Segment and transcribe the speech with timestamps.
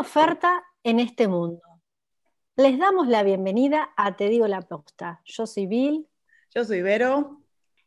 [0.00, 1.62] oferta en este mundo.
[2.56, 5.20] Les damos la bienvenida a Te digo la posta.
[5.24, 6.08] Yo soy Bill.
[6.54, 7.40] Yo soy Vero.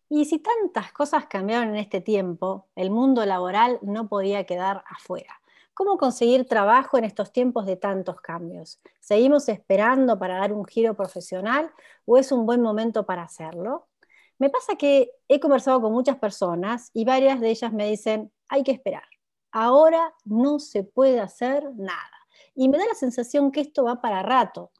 [0.10, 5.41] Y si tantas cosas cambiaron en este tiempo, el mundo laboral no podía quedar afuera.
[5.73, 8.79] ¿Cómo conseguir trabajo en estos tiempos de tantos cambios?
[8.99, 11.72] ¿Seguimos esperando para dar un giro profesional
[12.06, 13.87] o es un buen momento para hacerlo?
[14.37, 18.64] Me pasa que he conversado con muchas personas y varias de ellas me dicen, hay
[18.64, 19.03] que esperar.
[19.58, 22.27] Ahora no se puede hacer nada.
[22.55, 24.72] Y me da la sensación que esto va para rato.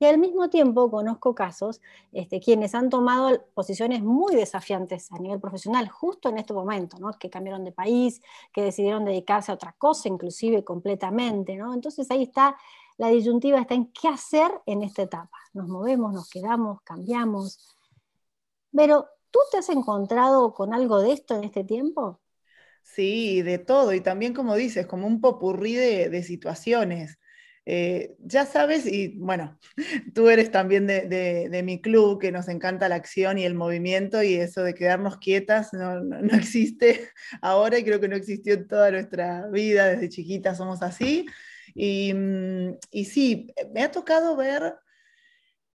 [0.00, 5.40] Y al mismo tiempo conozco casos este, quienes han tomado posiciones muy desafiantes a nivel
[5.40, 7.12] profesional justo en este momento, ¿no?
[7.12, 8.20] que cambiaron de país,
[8.52, 11.54] que decidieron dedicarse a otra cosa, inclusive completamente.
[11.54, 11.72] ¿no?
[11.72, 12.56] Entonces ahí está,
[12.98, 15.38] la disyuntiva está en qué hacer en esta etapa.
[15.52, 17.76] Nos movemos, nos quedamos, cambiamos.
[18.72, 22.19] Pero, ¿tú te has encontrado con algo de esto en este tiempo?
[22.82, 27.18] Sí, de todo, y también como dices, como un popurrí de, situaciones.
[27.66, 29.58] Eh, ya sabes, y bueno,
[30.14, 34.34] tú eres también de, mi club, que nos encanta la acción y el movimiento, y
[34.34, 36.00] eso de quedarnos quietas no,
[36.36, 37.10] existe
[37.42, 41.26] ahora y creo que no existió en toda nuestra vida, desde chiquita somos así.
[41.74, 44.74] Y, mm, y sí, me ha tocado ver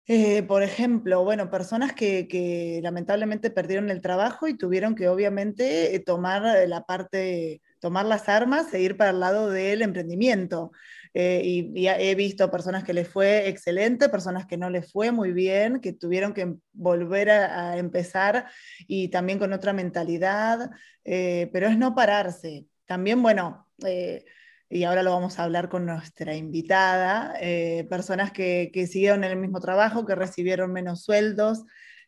[0.06, 6.00] eh, por ejemplo, bueno, personas que, lamentablemente perdieron el trabajo y tuvieron que obviamente eh,
[6.00, 10.72] tomar eh, la parte, tomar las armas e ir para el lado del emprendimiento.
[11.14, 15.80] y, he visto personas que les fue excelente, personas que no les fue muy bien,
[15.80, 18.46] que tuvieron que volver a, empezar
[18.86, 20.70] y también con otra mentalidad,
[21.04, 22.66] pero es no pararse.
[22.86, 23.68] También, bueno,
[24.68, 29.36] y ahora lo vamos a hablar con nuestra invitada, eh, personas que, que, siguieron el
[29.36, 31.64] mismo trabajo, que recibieron menos sueldos,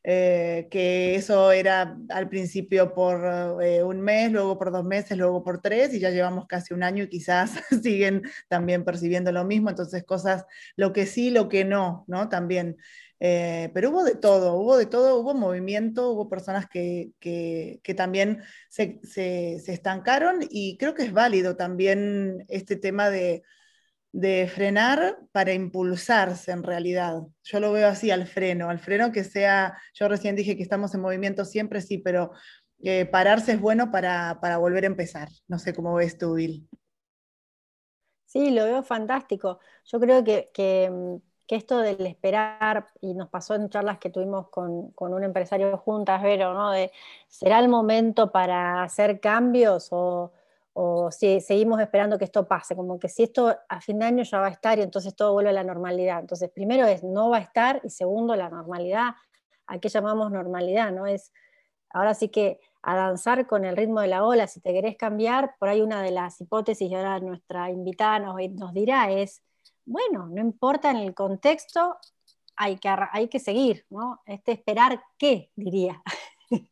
[0.08, 5.42] eh, que eso era al principio por eh, un mes, luego por dos meses, luego
[5.42, 7.50] por tres, y ya llevamos casi un año y quizás
[7.82, 10.44] siguen también percibiendo lo mismo, entonces cosas,
[10.76, 12.28] lo que sí, lo que no, ¿no?
[12.28, 12.76] También.
[13.18, 17.12] Eh, pero hubo de todo, hubo de todo, hubo movimiento, hubo personas que,
[17.96, 19.00] también se,
[19.66, 23.42] estancaron y creo que es válido también este tema de,
[24.48, 27.20] frenar para impulsarse en realidad.
[27.42, 30.94] Yo lo veo así al freno, al freno que sea, yo recién dije que estamos
[30.94, 32.32] en movimiento siempre, sí, pero
[32.82, 35.28] eh, pararse es bueno para, volver a empezar.
[35.48, 36.66] No sé cómo ves tú, Bill.
[38.24, 39.60] Sí, lo veo fantástico.
[39.84, 44.10] Yo creo que, que mm, que esto del esperar, y nos pasó en charlas que
[44.10, 46.72] tuvimos con, un empresario juntas, Vero, ¿no?
[47.28, 50.32] ¿será el momento para hacer cambios o,
[51.10, 52.74] si seguimos esperando que esto pase?
[52.76, 55.32] Como que si esto a fin de año ya va a estar y entonces todo
[55.32, 56.20] vuelve a la normalidad.
[56.20, 59.14] Entonces, primero es no va a estar y segundo, la normalidad.
[59.66, 60.92] ¿A qué llamamos normalidad?
[60.92, 61.06] ¿no?
[61.06, 61.32] Es,
[61.90, 65.56] ahora sí que a danzar con el ritmo de la ola, si te querés cambiar,
[65.58, 69.42] por ahí una de las hipótesis, y ahora nuestra invitada nos dirá, es
[69.86, 71.96] bueno, no importa en el contexto,
[72.56, 74.20] hay que, hay que seguir, ¿no?
[74.26, 76.02] Este esperar qué, diría.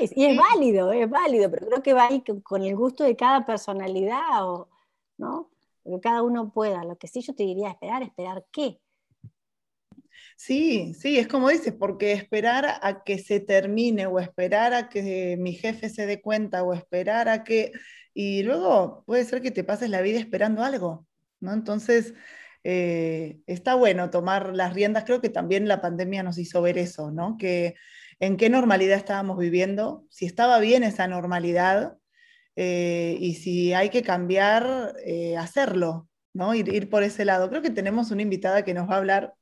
[0.00, 3.46] y es válido, es válido, pero creo que va ahí con el gusto de cada
[3.46, 4.68] personalidad, o,
[5.16, 5.50] ¿no?
[5.84, 6.84] Que cada uno pueda.
[6.84, 8.80] Lo que sí yo te diría esperar, esperar qué.
[10.36, 15.36] Sí, sí, es como dices, porque esperar a que se termine o esperar a que
[15.38, 17.72] mi jefe se dé cuenta o esperar a que...
[18.14, 21.06] Y luego puede ser que te pases la vida esperando algo.
[21.42, 22.14] Entonces,
[22.64, 25.04] eh, está bueno tomar las riendas.
[25.04, 27.36] Creo que también la pandemia nos hizo ver eso, ¿no?
[27.38, 27.74] Que
[28.20, 31.96] en qué normalidad estábamos viviendo, si estaba bien esa normalidad
[32.56, 36.54] eh, y si hay que cambiar, eh, hacerlo, ¿no?
[36.54, 37.48] Ir, ir por ese lado.
[37.48, 39.34] Creo que tenemos una invitada que nos va a hablar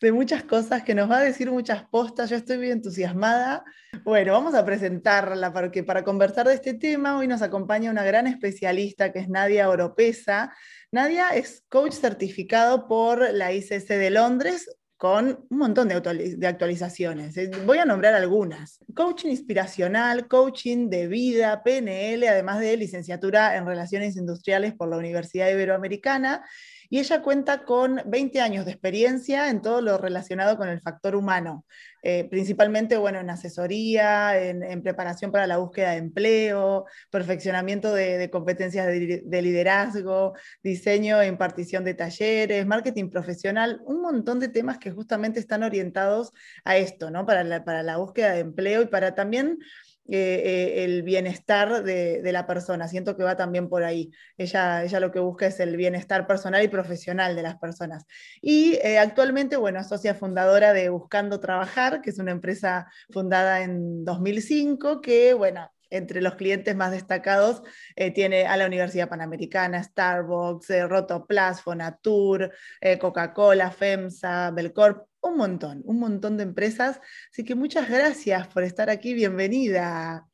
[0.00, 2.30] de muchas cosas, que nos va a decir muchas postas.
[2.30, 3.64] Yo estoy muy entusiasmada.
[4.04, 8.26] Bueno, vamos a presentarla porque para conversar de este tema hoy nos acompaña una gran
[8.26, 10.52] especialista que es Nadia Oropesa.
[10.96, 17.34] Nadia es coach certificado por la ICC de Londres con un montón de, actualizaciones.
[17.66, 18.78] Voy a nombrar algunas.
[18.94, 25.50] Coaching inspiracional, coaching de vida, PNL, además de licenciatura en Relaciones Industriales por la Universidad
[25.50, 26.42] Iberoamericana
[26.88, 31.16] y ella cuenta con 20 años de experiencia en todo lo relacionado con el factor
[31.16, 31.64] humano,
[32.02, 38.86] eh, principalmente bueno, en asesoría, en, preparación para la búsqueda de empleo, perfeccionamiento de, competencias
[38.86, 45.40] de, liderazgo, diseño e impartición de talleres, marketing profesional, un montón de temas que justamente
[45.40, 46.32] están orientados
[46.64, 47.26] a esto, ¿no?
[47.26, 49.58] para, para la búsqueda de empleo y para también
[50.08, 52.88] eh, eh, el bienestar de, la persona.
[52.88, 54.12] Siento que va también por ahí.
[54.36, 58.04] Ella, ella lo que busca es el bienestar personal y profesional de las personas.
[58.40, 63.62] Y eh, actualmente, bueno, es socia fundadora de Buscando Trabajar, que es una empresa fundada
[63.62, 67.62] en 2005, que, bueno, entre los clientes más destacados
[67.94, 75.36] eh, tiene a la Universidad Panamericana, Starbucks, eh, Rotoplas, Fonatur, eh, Coca-Cola, FEMSA, Belcorp, un
[75.36, 77.00] montón, un montón de empresas.
[77.30, 80.26] Así que muchas gracias por estar aquí, bienvenida.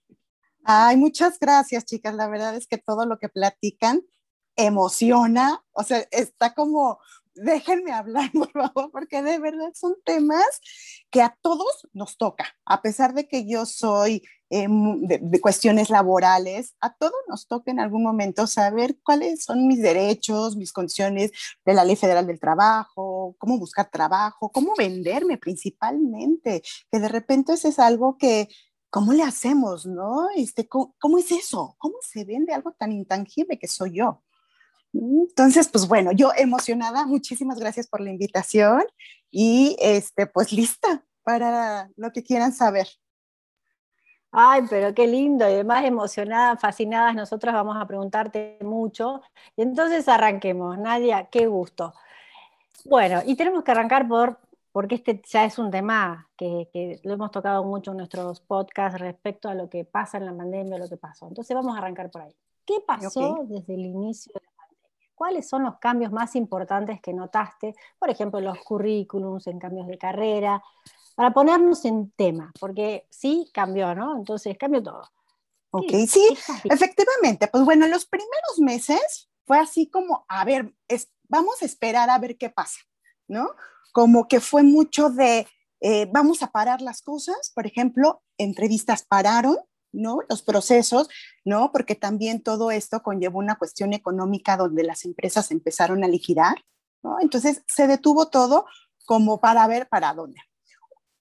[0.64, 2.14] Ay, muchas gracias, chicas.
[2.14, 4.02] La verdad es que todo lo que platican
[4.56, 7.00] emociona, o sea, está como
[7.34, 10.61] déjenme hablar, por favor, porque de verdad son temas
[11.11, 16.76] que a todos nos toca, a pesar de que yo soy eh, de, cuestiones laborales,
[16.81, 21.32] a todos nos toca en algún momento saber cuáles son mis derechos, mis condiciones
[21.64, 27.55] de la Ley Federal del Trabajo, cómo buscar trabajo, cómo venderme principalmente, que de repente
[27.55, 28.49] eso es algo que
[28.90, 30.29] ¿cómo le hacemos, no?
[30.37, 31.75] Este, ¿cómo, ¿Cómo, es eso?
[31.79, 34.23] ¿Cómo se vende algo tan intangible que soy yo?
[34.92, 38.82] Entonces, pues bueno, yo emocionada, muchísimas gracias por la invitación
[39.30, 42.88] y este, pues lista para lo que quieran saber.
[44.30, 49.20] Ay, pero qué lindo, y además emocionada, fascinadas, nosotras vamos a preguntarte mucho.
[49.56, 51.92] Y entonces arranquemos, Nadia, qué gusto.
[52.86, 54.38] Bueno, y tenemos que arrancar por,
[54.72, 58.98] porque este ya es un tema que, que, lo hemos tocado mucho en nuestros podcasts
[58.98, 61.28] respecto a lo que pasa en la pandemia, lo que pasó.
[61.28, 62.34] Entonces vamos a arrancar por ahí.
[62.64, 64.51] ¿Qué pasó desde el inicio de la
[65.14, 69.98] ¿Cuáles son los cambios más importantes que notaste, por ejemplo, los currículums, en cambios de
[69.98, 70.62] carrera,
[71.14, 72.52] para ponernos en tema?
[72.58, 74.16] Porque sí cambió, ¿no?
[74.16, 75.02] Entonces cambió todo.
[75.70, 76.26] Ok, sí,
[76.64, 77.48] efectivamente.
[77.48, 80.74] Pues bueno, los primeros meses fue así como, a ver,
[81.28, 82.80] vamos a esperar a ver qué pasa,
[83.26, 83.50] ¿no?
[83.92, 85.46] Como que fue mucho de,
[85.80, 89.56] eh, vamos a parar las cosas, por ejemplo, entrevistas pararon,
[89.92, 90.18] ¿no?
[90.28, 91.08] Los procesos,
[91.44, 91.70] ¿no?
[91.72, 96.56] Porque también todo esto conllevó una cuestión económica donde las empresas empezaron a liquidar,
[97.02, 97.20] ¿no?
[97.20, 98.66] Entonces se detuvo todo
[99.04, 100.40] como para ver para dónde.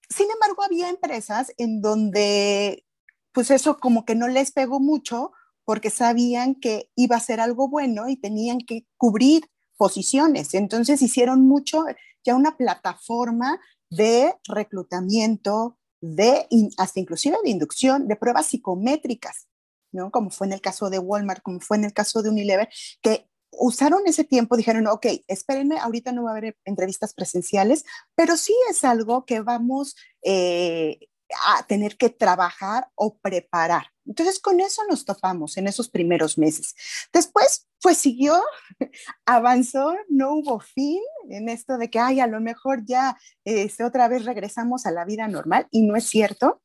[0.09, 2.85] Sin embargo, había empresas en donde,
[3.31, 5.31] pues eso como que no les pegó mucho
[5.63, 10.53] porque sabían que iba a ser algo bueno y tenían que cubrir posiciones.
[10.53, 11.85] Entonces hicieron mucho,
[12.23, 13.59] ya una plataforma
[13.89, 19.47] de reclutamiento, de hasta inclusive de inducción, de pruebas psicométricas,
[19.91, 20.11] ¿no?
[20.11, 22.69] Como fue en el caso de Walmart, como fue en el caso de Unilever,
[23.01, 27.83] que usaron ese tiempo, dijeron, ok, espérenme, ahorita no va a haber entrevistas presenciales,
[28.15, 30.99] pero sí es algo que vamos eh,
[31.47, 33.87] a tener que trabajar o preparar.
[34.05, 36.75] Entonces, con eso nos topamos en esos primeros meses.
[37.13, 38.41] Después, pues siguió,
[39.25, 44.07] avanzó, no hubo fin en esto de que, ay, a lo mejor ya este, otra
[44.07, 46.61] vez regresamos a la vida normal, y no es cierto.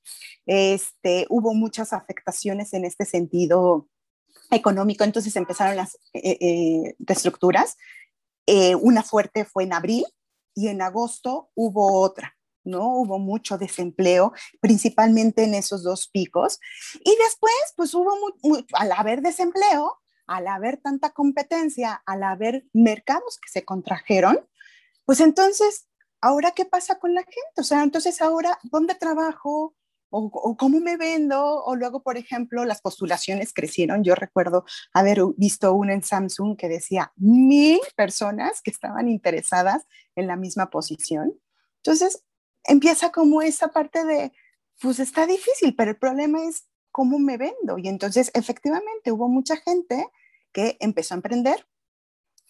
[0.47, 3.89] Este, hubo muchas afectaciones en este sentido
[4.51, 7.77] económico, entonces empezaron las eh, eh, reestructuras.
[8.47, 10.05] Eh, una fuerte fue en abril
[10.55, 12.36] y en agosto hubo otra.
[12.67, 13.01] ¿No?
[13.01, 16.61] Hubo mucho desempleo, principalmente en esos dos picos.
[17.05, 18.13] Y después, pues hubo,
[18.75, 24.41] al haber desempleo, al haber tanta competencia, al haber mercados que se contrajeron,
[25.05, 25.89] pues entonces,
[26.21, 27.61] ¿ahora qué pasa con la gente?
[27.61, 29.75] O sea, entonces ahora, ¿dónde trabajo?
[30.09, 34.03] O, cómo me vendo, o luego, por ejemplo, las postulaciones crecieron.
[34.03, 34.65] Yo recuerdo
[34.95, 39.85] haber visto una en Samsung que decía mil personas que estaban interesadas
[40.15, 41.39] en la misma posición.
[41.83, 42.25] Entonces,
[42.67, 44.33] empieza como esa parte de,
[44.81, 47.79] pues está difícil, pero el problema es cómo me vendo.
[47.79, 50.09] Y entonces, efectivamente, hubo mucha gente
[50.53, 51.67] que empezó a emprender,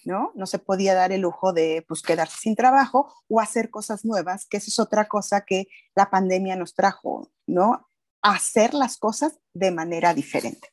[0.04, 0.30] ¿no?
[0.34, 4.46] No se podía dar el lujo de pues, quedarse sin trabajo o hacer cosas nuevas,
[4.46, 7.88] que esa es otra cosa que la pandemia nos trajo, ¿no?
[8.22, 10.68] Hacer las cosas de manera diferente.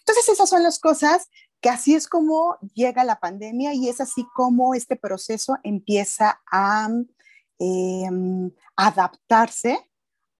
[0.00, 1.28] Entonces, esas son las cosas
[1.60, 6.88] que así es como llega la pandemia y es así como este proceso empieza a
[7.58, 9.78] Em, adaptarse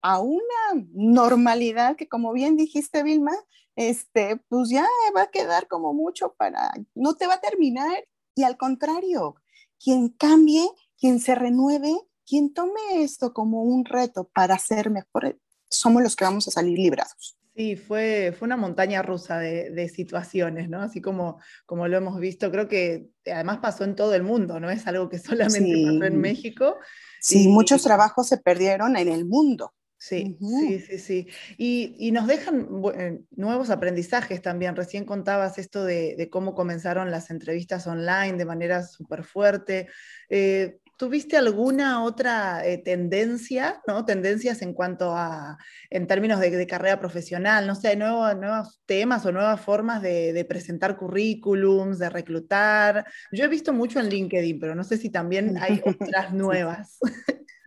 [0.02, 3.32] a una normalidad que, como bien dijiste, Vilma,
[3.76, 8.42] este, pues ya va a quedar como mucho para, no te va a terminar y
[8.42, 9.36] al contrario,
[9.82, 10.68] quien cambie,
[10.98, 11.94] quien se renueve,
[12.26, 15.38] quien tome esto como un reto para ser mejor,
[15.70, 17.35] somos los que vamos a salir librados.
[17.56, 20.82] Sí, fue, fue una montaña rusa de, situaciones, ¿no?
[20.82, 24.70] Así como, como lo hemos visto, creo que además pasó en todo el mundo, no
[24.70, 25.18] es algo que
[25.64, 26.76] solamente pasó en México.
[27.18, 29.72] Sí, muchos trabajos se perdieron en el mundo.
[29.98, 31.26] Sí, sí, sí, sí.
[31.56, 34.76] Y, nos dejan eh, nuevos aprendizajes también.
[34.76, 39.88] Recién contabas esto de, cómo comenzaron las entrevistas online de manera súper fuerte.
[40.28, 44.06] Eh, ¿Tuviste alguna otra eh, tendencia, ¿no?
[44.06, 45.58] Tendencias en cuanto a,
[45.90, 51.98] en términos de, carrera profesional, no sé, nuevos, temas o nuevas formas de, presentar currículums,
[51.98, 53.04] de reclutar.
[53.30, 56.98] Yo he visto mucho en LinkedIn, pero no sé si también hay otras nuevas.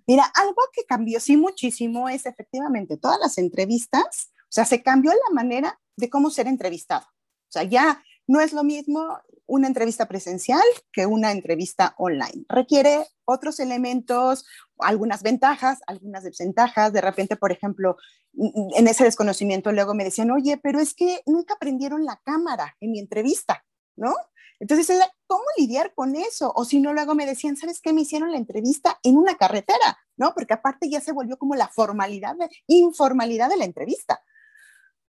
[0.07, 5.11] Mira, algo que cambió sí muchísimo es efectivamente todas las entrevistas O sea, se cambió
[5.11, 7.05] la manera de cómo ser entrevistado.
[7.05, 9.17] O sea, ya no es lo mismo
[9.47, 10.61] una entrevista presencial
[10.93, 12.45] que una entrevista online.
[12.47, 14.45] Requiere otros elementos,
[14.77, 16.93] algunas ventajas, algunas desventajas.
[16.93, 17.97] De repente, por ejemplo,
[18.37, 22.91] en ese desconocimiento luego me decían, oye, pero es que nunca prendieron la cámara en
[22.91, 24.13] mi entrevista, ¿no?
[24.59, 24.95] Entonces,
[25.25, 26.53] ¿cómo lidiar con eso?
[26.55, 27.93] O si no, luego me decían, ¿sabes qué?
[27.93, 30.35] Me hicieron la entrevista en una carretera, ¿no?
[30.35, 32.35] Porque aparte ya se volvió como la formalidad,
[32.67, 34.21] informalidad de la entrevista.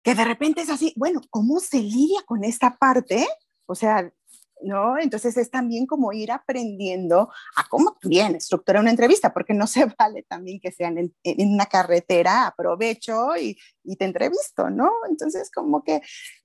[0.06, 3.26] Que de repente es así, bueno, ¿cómo se lidia con esta parte?
[3.66, 4.08] O sea,
[4.62, 4.96] ¿no?
[5.00, 9.84] Entonces es también como ir aprendiendo a cómo bien estructurar una entrevista, porque no se
[9.98, 13.58] vale también que sean en, una carretera, aprovecho y,
[13.96, 14.92] te entrevisto, ¿no?
[15.10, 15.96] Entonces como que,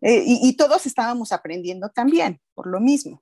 [0.02, 3.22] eh, y, todos estábamos aprendiendo también por lo mismo.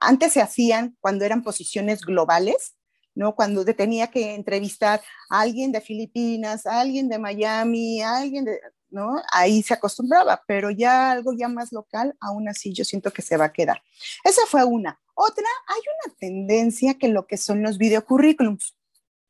[0.00, 2.74] Antes se hacían cuando eran posiciones globales,
[3.14, 3.36] ¿no?
[3.36, 5.00] Cuando tenía que entrevistar
[5.30, 8.58] a alguien de Filipinas, a alguien de Miami, a alguien de,
[8.90, 9.22] ¿no?
[9.32, 13.36] Ahí se acostumbraba, pero ya algo ya más local, aún así yo siento que se
[13.36, 13.82] va a quedar.
[14.24, 15.00] Esa fue una.
[15.14, 18.76] Otra, hay una tendencia que lo que son los videocurrículums.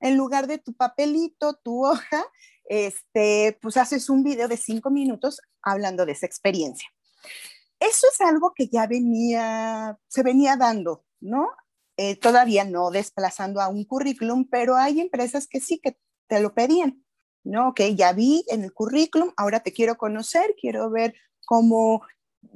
[0.00, 2.24] En lugar de tu papelito, tu hoja,
[2.64, 6.88] este, pues haces un video de cinco minutos hablando de esa experiencia.
[7.78, 11.48] Eso es algo que ya venía, se venía dando, ¿no?
[11.96, 16.54] Eh, todavía no desplazando a un currículum, pero hay empresas que sí que te lo
[16.54, 17.05] pedían.
[17.46, 17.68] ¿No?
[17.68, 22.02] Ok, ya vi en el currículum, ahora te quiero conocer, quiero ver cómo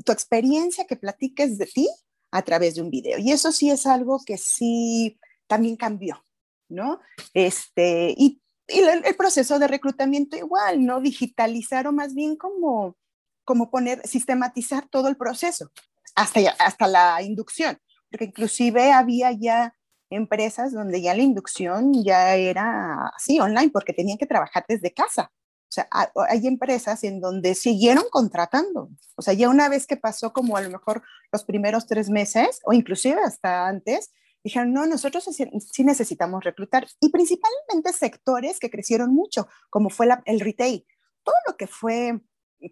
[0.04, 1.88] tu experiencia, que platiques de ti
[2.32, 3.18] a través de un video.
[3.18, 6.24] Y eso sí es algo que sí también cambió,
[6.68, 7.00] ¿no?
[7.34, 11.00] Este, y, el, proceso de reclutamiento igual, ¿no?
[11.00, 12.96] Digitalizar o más bien como,
[13.44, 15.70] como poner, sistematizar todo el proceso,
[16.14, 17.78] hasta, hasta la inducción,
[18.10, 19.74] porque inclusive había ya
[20.10, 25.32] empresas donde ya la inducción ya era así, online, porque tenían que trabajar desde casa.
[25.70, 25.88] O sea,
[26.28, 28.90] hay empresas en donde siguieron contratando.
[29.14, 32.60] O sea, ya una vez que pasó como a lo mejor los primeros tres meses
[32.64, 34.12] o inclusive hasta antes,
[34.42, 36.88] dijeron, no, nosotros sí necesitamos reclutar.
[37.00, 40.84] Y principalmente sectores que crecieron mucho, como fue el retail.
[41.22, 42.18] Todo lo que fue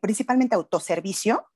[0.00, 1.46] principalmente autoservicio,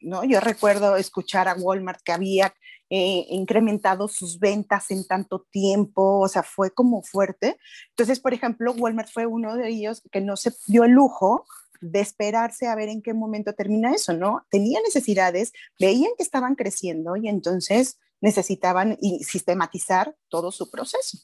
[0.00, 0.22] ¿no?
[0.24, 2.54] Yo recuerdo escuchar a Walmart que había
[2.90, 7.58] eh, incrementado sus ventas en tanto tiempo, o sea, fue como fuerte.
[7.90, 11.44] Entonces, por ejemplo, Walmart fue uno de ellos que no se dio el lujo
[11.80, 14.46] de esperarse a ver en qué momento termina eso, ¿no?
[14.50, 21.18] Tenía necesidades, veían que estaban creciendo y entonces necesitaban sistematizar todo su proceso,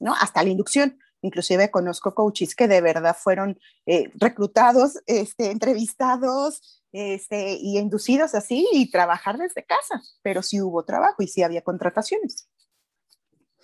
[0.00, 0.14] ¿no?
[0.14, 0.98] Hasta la inducción.
[1.22, 8.68] Inclusive conozco coaches que de verdad fueron eh, reclutados, este, entrevistados, este, y inducidos así
[8.72, 12.48] y trabajar desde casa, pero sí hubo trabajo y sí había contrataciones.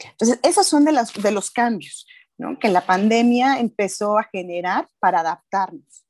[0.00, 2.58] Entonces, esos son de los, de los cambios ¿no?
[2.58, 6.04] que la pandemia empezó a generar para adaptarnos.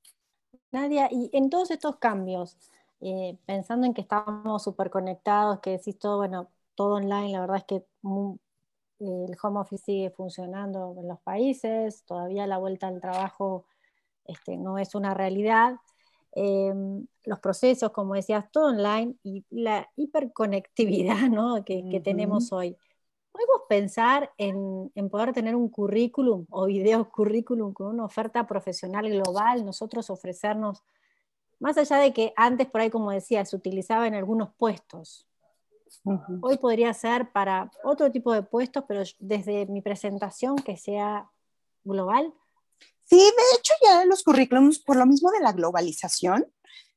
[0.72, 2.56] Nadia, y en todos estos cambios,
[3.02, 7.58] eh, pensando en que estamos súper conectados, que decís todo, bueno, todo online, la verdad
[7.58, 7.84] es que
[9.00, 13.66] el home office sigue funcionando en los países, todavía la vuelta al trabajo
[14.24, 15.76] este, no es una realidad.
[16.32, 21.64] Em, los procesos, como decías, todo online y la hiperconectividad ¿no?
[21.64, 22.76] que, tenemos hoy.
[23.32, 29.64] ¿Podemos pensar en, poder tener un currículum o video currículum con una oferta profesional global,
[29.64, 30.82] nosotros ofrecernos,
[31.58, 35.26] más allá de que antes por ahí, como decía, se utilizaba en algunos puestos,
[36.40, 41.30] Hoy podría ser para otro tipo de puestos, pero desde mi presentación que sea
[41.84, 42.32] global.
[43.10, 46.46] Sí, de hecho ya los currículums, por lo mismo de la globalización,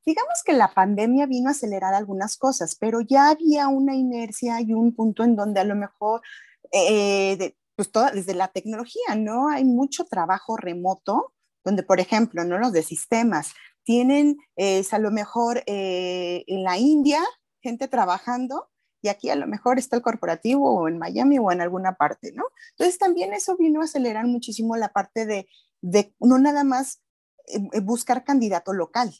[0.06, 4.72] digamos que la pandemia vino a acelerar algunas cosas, pero ya había una inercia y
[4.74, 6.22] un punto en donde a lo mejor,
[6.70, 9.48] eh, pues desde la tecnología, ¿no?
[9.48, 11.32] Hay mucho trabajo remoto,
[11.64, 12.58] donde, por ejemplo, ¿no?
[12.58, 13.52] Los de sistemas
[13.82, 17.20] tienen, es a lo mejor eh, en la India,
[17.60, 18.68] gente trabajando,
[19.02, 22.32] y aquí a lo mejor está el corporativo o en Miami o en alguna parte,
[22.32, 22.44] ¿no?
[22.70, 25.48] Entonces también eso vino a acelerar muchísimo la parte de
[25.84, 27.02] de no nada más
[27.46, 29.14] eh, eh, buscar candidato local,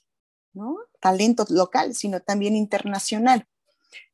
[0.54, 0.78] ¿no?
[1.00, 3.47] Talento local, sino también internacional.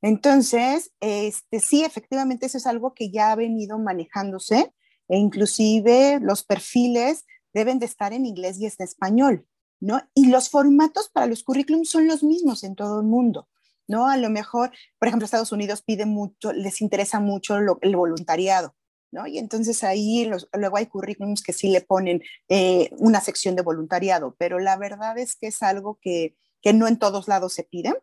[0.02, 4.74] Entonces, este, sí, efectivamente, eso es algo que ya ha venido manejándose
[5.08, 9.46] e inclusive los perfiles deben de estar en inglés y en español,
[9.80, 10.02] ¿no?
[10.14, 13.48] Y los formatos para los currículums son los mismos en todo el mundo,
[13.86, 14.08] ¿no?
[14.08, 18.74] A lo mejor, por ejemplo, Estados Unidos pide mucho, les interesa mucho el voluntariado,
[19.26, 24.36] y entonces ahí luego hay currículums que sí le ponen eh, una sección de voluntariado,
[24.38, 26.36] pero la verdad es que es algo que,
[26.72, 27.94] no en todos lados se pide.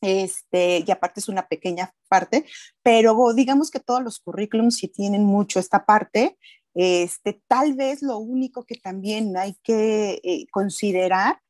[0.00, 2.44] Este, y aparte es una pequeña parte,
[2.82, 6.36] pero digamos que todos los currículums sí tienen mucho esta parte
[6.74, 11.40] Este, tal vez lo único que también hay que eh, considerar,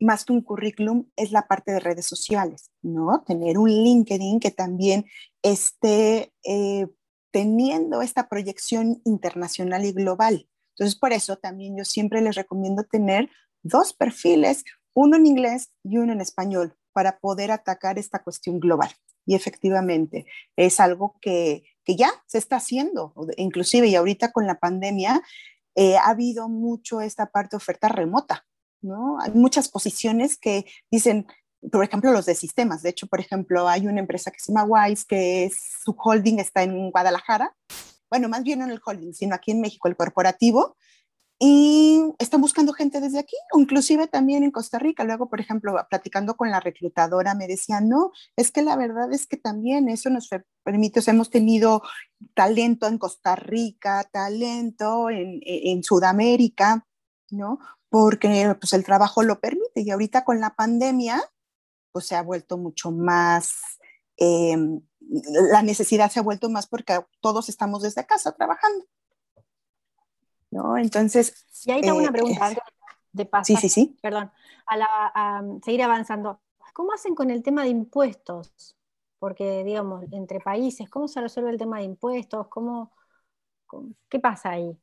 [0.00, 3.22] más que un currículum, es la parte de redes sociales, ¿no?
[3.24, 5.06] Tener un LinkedIn que también
[5.42, 6.88] esté eh,
[7.32, 10.48] teniendo esta proyección internacional y global.
[10.76, 13.28] Entonces, por eso también yo siempre les recomiendo tener
[13.62, 18.90] dos perfiles, uno en inglés y uno en español, para poder atacar esta cuestión global.
[19.24, 24.58] Y efectivamente, es algo que, que ya se está haciendo, inclusive y ahorita con la
[24.58, 25.22] pandemia
[25.74, 28.46] eh, ha habido mucho esta parte de oferta remota,
[28.82, 29.18] ¿no?
[29.20, 31.26] Hay muchas posiciones que dicen,
[31.70, 32.82] por ejemplo, los de sistemas.
[32.82, 36.38] De hecho, por ejemplo, hay una empresa que se llama Wise, que es, su holding
[36.38, 37.54] está en Guadalajara.
[38.10, 40.76] Bueno, más bien en el holding, sino aquí en México, el corporativo
[41.44, 45.02] y están buscando gente desde aquí, inclusive también en Costa Rica.
[45.02, 49.26] Luego, por ejemplo, platicando con la reclutadora, me decía, no, es que la verdad es
[49.26, 50.30] que también eso nos
[50.62, 51.82] permite, o sea, hemos tenido
[52.34, 56.86] talento en Costa Rica, talento en, en Sudamérica,
[57.30, 57.58] ¿no?
[57.88, 61.20] Porque pues el trabajo lo permite y ahorita con la pandemia,
[61.92, 63.78] pues se ha vuelto mucho más,
[64.16, 64.56] eh,
[65.50, 68.86] la necesidad se ha vuelto más porque todos estamos desde casa trabajando.
[70.52, 70.76] ¿no?
[70.76, 71.46] Entonces...
[71.64, 72.62] Y ahí tengo una eh, pregunta antes
[73.12, 73.46] de pasar.
[73.46, 73.96] Sí, sí, sí.
[74.00, 74.30] Perdón,
[74.66, 76.40] a, seguir avanzando.
[76.74, 78.76] ¿Cómo hacen con el tema de impuestos?
[79.18, 82.48] Porque, digamos, entre países, ¿cómo se resuelve el tema de impuestos?
[82.48, 82.92] ¿Cómo,
[84.08, 84.76] qué pasa ahí?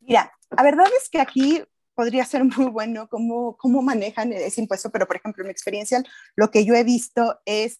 [0.00, 1.62] Mira, la verdad es que aquí
[2.00, 6.02] podría ser muy bueno cómo, cómo manejan ese impuesto, pero por ejemplo, en mi experiencia,
[6.34, 7.78] lo que yo he visto es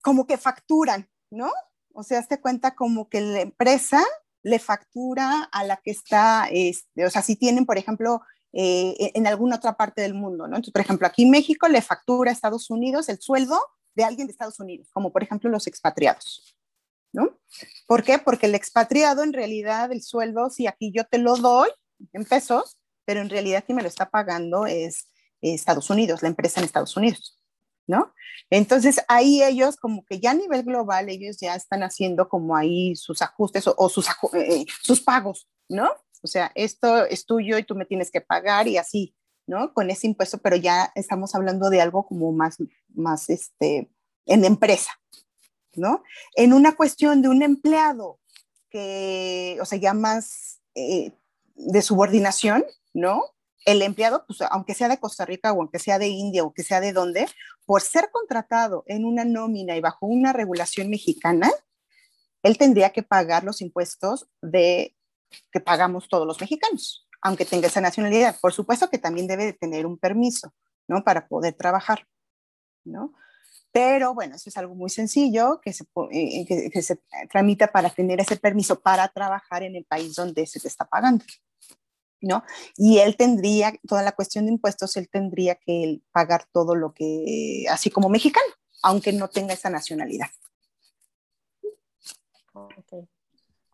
[0.00, 1.50] como que facturan, ¿no?
[1.92, 4.00] O sea, hazte cuenta como que la empresa
[4.44, 8.20] le factura a la que está, este, o sea, si tienen, por ejemplo,
[8.52, 10.54] eh, e, en alguna otra parte del mundo, ¿no?
[10.54, 13.60] Entonces, por ejemplo, aquí en México le factura a Estados Unidos el sueldo
[13.96, 16.56] de alguien de Estados Unidos, como por ejemplo los expatriados,
[17.12, 17.40] ¿no?
[17.88, 18.20] ¿Por qué?
[18.20, 21.70] Porque el expatriado en realidad el sueldo, si aquí yo te lo doy
[22.12, 25.08] en pesos, pero en realidad quien me lo está pagando es
[25.40, 27.38] Estados Unidos, la empresa en Estados Unidos.
[27.86, 28.12] ¿no?
[28.50, 32.96] Entonces ahí ellos como que ya a nivel global ellos ya están haciendo como ahí
[32.96, 35.90] sus ajustes o, sus, eh, eh, sus pagos, ¿no?
[36.22, 39.14] O sea, esto es tuyo y tú me tienes que pagar y así,
[39.46, 39.74] ¿no?
[39.74, 42.56] Con ese impuesto, pero ya estamos hablando de algo como más,
[42.94, 43.90] más, este,
[44.24, 44.90] en empresa,
[45.74, 46.02] ¿no?
[46.34, 48.20] En una cuestión de un empleado
[48.70, 51.12] que, o sea, ya más eh,
[51.54, 53.34] de subordinación, ¿no?
[53.64, 56.62] el empleado, pues, aunque sea de Costa Rica o aunque sea de India o que
[56.62, 57.26] sea de donde,
[57.64, 61.50] por ser contratado en una nómina y bajo una regulación mexicana,
[62.42, 64.94] él tendría que pagar los impuestos de
[65.50, 68.38] que pagamos todos los mexicanos, aunque tenga esa nacionalidad.
[68.40, 70.52] Por supuesto que también debe de tener un permiso,
[70.86, 71.02] ¿no?
[71.02, 72.06] Para poder trabajar,
[72.84, 73.14] ¿no?
[73.72, 77.90] Pero bueno, eso es algo muy sencillo que se, eh, que, que se tramita para
[77.90, 81.24] tener ese permiso para trabajar en el país donde se te está pagando.
[82.24, 82.44] ¿No?
[82.76, 87.66] Y él tendría, toda la cuestión de impuestos, él tendría que pagar todo lo que,
[87.70, 88.46] así como mexicano,
[88.82, 90.28] aunque no tenga esa nacionalidad.
[92.52, 93.08] Ok,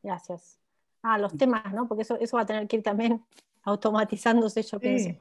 [0.03, 0.59] gracias.
[1.03, 1.89] Ah, los temas, ¿no?
[1.89, 3.25] Porque eso, eso va a tener que ir también
[3.63, 5.19] automatizándose, yo pienso.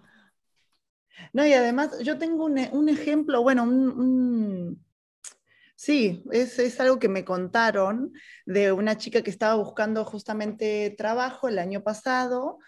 [1.34, 4.84] No, y además yo tengo un, ejemplo, bueno, un,
[5.76, 8.12] Sí, es, es, algo que me contaron
[8.46, 12.60] de una chica que estaba buscando justamente trabajo el año pasado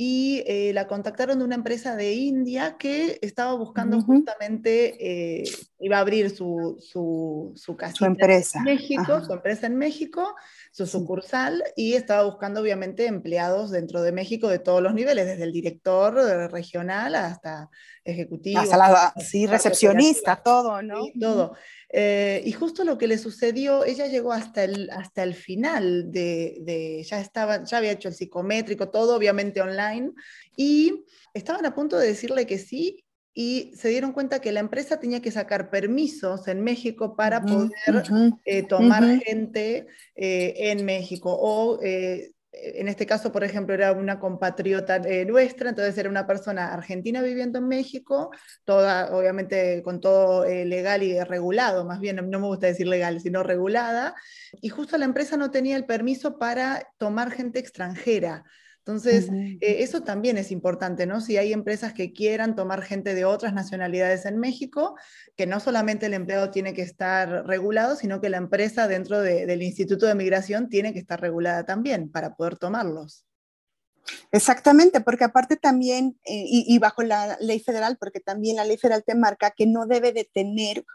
[0.00, 5.42] y eh, la contactaron de una empresa de India que estaba buscando justamente, eh,
[5.80, 8.58] iba a abrir su, su, su empresa.
[8.58, 10.34] en México, su empresa en México,
[10.72, 15.44] su sucursal, y estaba buscando obviamente empleados dentro de México de todos los niveles, desde
[15.44, 16.14] el director
[16.50, 17.70] regional hasta
[18.04, 18.60] ejecutivo.
[18.60, 21.04] Hasta la, sí, recepcionista, todo, ¿no?
[21.04, 21.54] Sí, todo.
[21.90, 27.04] Eh, y justo lo que le sucedió, ella llegó hasta el, hasta el final de,
[27.08, 30.10] ya estaba, ya había hecho el psicométrico, todo obviamente online,
[30.56, 33.04] y estaban a punto de decirle que sí,
[33.38, 37.70] y se dieron cuenta que la empresa tenía que sacar permisos en México para poder
[38.44, 41.78] eh, tomar gente eh, en México o
[42.62, 47.22] en este caso, por ejemplo, era una compatriota eh, nuestra, entonces era una persona argentina
[47.22, 48.30] viviendo en México,
[48.64, 53.20] toda, obviamente, con todo eh, legal y regulado, más bien, no me gusta decir legal,
[53.20, 54.14] sino regulada,
[54.60, 58.44] y justo la empresa no tenía el permiso para tomar gente extranjera.
[58.88, 61.20] Entonces, eh, eso también es importante, ¿no?
[61.20, 64.96] Si hay empresas que quieran tomar gente de otras nacionalidades en México,
[65.36, 69.62] que no solamente el empleado tiene que estar regulado, sino que la empresa dentro del
[69.62, 73.26] Instituto de Migración tiene que estar regulada también para poder tomarlos.
[74.32, 79.04] Exactamente, porque aparte también, eh, y, bajo la ley federal, porque también la ley federal
[79.04, 80.86] te marca que no debe de tener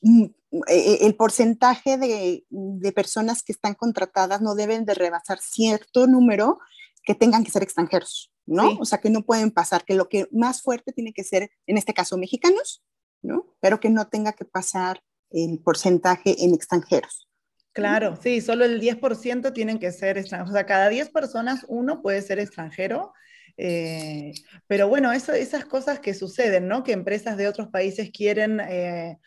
[0.00, 0.24] mm,
[0.68, 6.06] e, e, el porcentaje de, de, personas que están contratadas no deben de rebasar cierto
[6.06, 6.58] número
[7.02, 8.78] que tengan que ser extranjeros, ¿no?
[8.80, 11.78] O sea, que no pueden pasar, que lo que más fuerte tiene que ser, en
[11.78, 12.82] este caso, mexicanos,
[13.22, 13.54] ¿no?
[13.60, 17.28] Pero que no tenga que pasar el porcentaje en extranjeros.
[17.72, 20.50] Claro, sí, solo el 10% tienen que ser extranjeros.
[20.50, 23.12] O sea, cada 10 personas, uno puede ser extranjero.
[23.56, 24.32] Eh,
[24.66, 26.84] pero bueno, eso, esas cosas que suceden, ¿no?
[26.84, 29.18] Que empresas de otros países quieren, eh,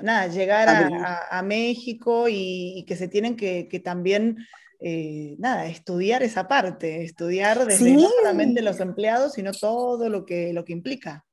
[0.00, 4.38] nada, llegar a, México y, que se tienen que, también,
[4.82, 10.52] eh, nada, estudiar esa parte, estudiar desde no solamente los empleados, sino todo lo que,
[10.52, 11.24] lo que implica.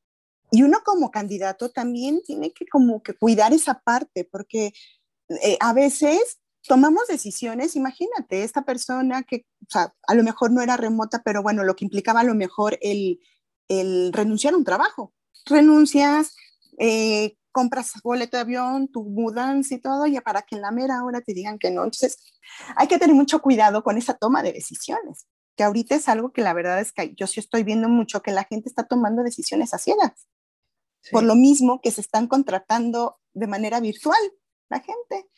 [0.51, 4.73] Y uno como candidato también tiene que como que cuidar esa parte, porque
[5.59, 10.77] a veces tomamos decisiones, imagínate, esta persona que, o sea, a lo mejor no era
[10.77, 13.19] remota, pero bueno, lo que implicaba a lo mejor el,
[13.67, 15.13] el renunciar a un trabajo.
[15.45, 16.35] Renuncias,
[16.77, 21.03] eh, compras boleto de avión, tu mudanza y todo, ya para que en la mera
[21.03, 21.83] hora te digan que no.
[21.83, 22.17] Entonces,
[22.75, 26.41] hay que tener mucho cuidado con esa toma de decisiones, que ahorita es algo que
[26.41, 29.73] la verdad es que yo sí estoy viendo mucho que la gente está tomando decisiones
[29.73, 30.27] a ciegas.
[31.11, 34.19] Por lo mismo que se están contratando de manera virtual
[34.69, 35.29] la gente.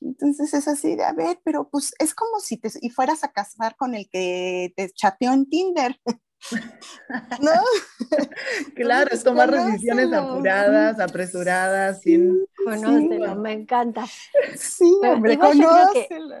[0.00, 3.32] Entonces es así de, a ver, pero pues es como si te y fueras a
[3.32, 5.98] casar con el que te chateó en Tinder.
[7.40, 7.52] ¿No?
[8.74, 12.46] claro, es tomar decisiones apuradas, apresuradas, sin...
[12.64, 14.06] Conócelo, me encanta.
[14.56, 16.36] Sí, hombre, conócelo.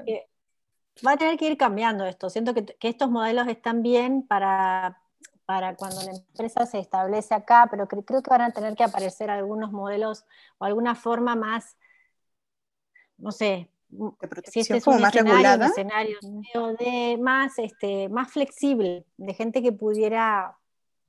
[1.06, 2.30] va a tener que ir cambiando esto.
[2.30, 5.00] Siento que, que estos modelos están bien para,
[5.44, 9.30] para cuando la empresa se establece acá, pero creo que van a tener que aparecer
[9.30, 10.24] algunos modelos
[10.58, 11.76] o alguna forma más
[13.18, 13.70] no sé,
[14.44, 15.66] si este es un más regulada.
[15.66, 16.18] escenario
[16.78, 20.56] de más, este, más flexible, de gente que pudiera,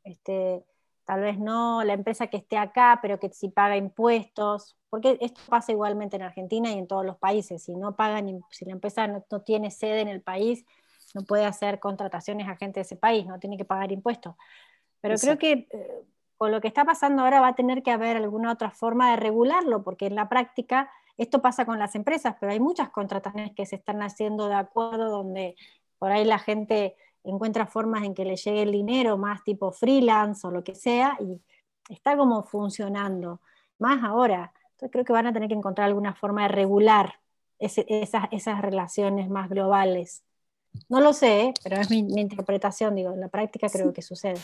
[0.03, 0.63] este,
[1.05, 5.41] tal vez no la empresa que esté acá, pero que sí paga impuestos, porque esto
[5.49, 9.07] pasa igualmente en Argentina y en todos los países, si no pagan, si la empresa
[9.07, 10.65] no, tiene sede en el país,
[11.13, 14.35] no puede hacer contrataciones a gente de ese país, no tiene que pagar impuestos.
[15.01, 16.05] Pero creo que eh,
[16.37, 19.17] con lo que está pasando ahora va a tener que haber alguna otra forma de
[19.17, 23.65] regularlo, porque en la práctica esto pasa con las empresas, pero hay muchas contrataciones que
[23.65, 25.55] se están haciendo de acuerdo donde
[25.97, 30.45] por ahí la gente encuentra formas en que le llegue el dinero, más tipo freelance
[30.45, 31.41] o lo que sea, y
[31.89, 33.41] está como funcionando.
[33.79, 34.53] Más ahora.
[34.71, 37.15] Entonces creo que van a tener que encontrar alguna forma de regular
[37.59, 40.23] esas, esas relaciones más globales.
[40.89, 44.39] No lo sé, pero es mi, interpretación, digo, en la práctica creo que sucede.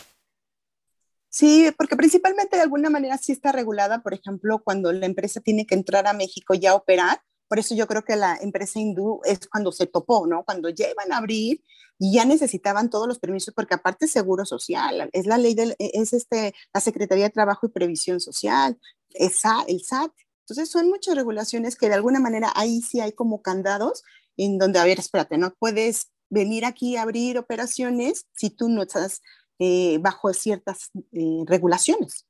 [1.32, 5.66] Sí, porque principalmente de alguna manera sí está regulada, por ejemplo, cuando la empresa tiene
[5.66, 7.22] que entrar a México ya a operar.
[7.48, 10.44] Por eso yo creo que la empresa hindú es cuando se topó, ¿no?
[10.44, 11.64] Cuando ya iban a abrir
[11.98, 15.76] y ya necesitaban todos los permisos, porque aparte es seguro social, es la ley del,
[15.80, 18.78] es este, la Secretaría de Trabajo y Previsión Social,
[19.12, 20.12] es el SAT.
[20.42, 24.04] Entonces son muchas regulaciones que de alguna manera ahí sí hay como candados
[24.36, 28.82] en donde, a ver, espérate, no puedes venir aquí a abrir operaciones si tú no
[28.82, 29.22] estás
[29.64, 32.26] eh, bajo ciertas eh, regulaciones.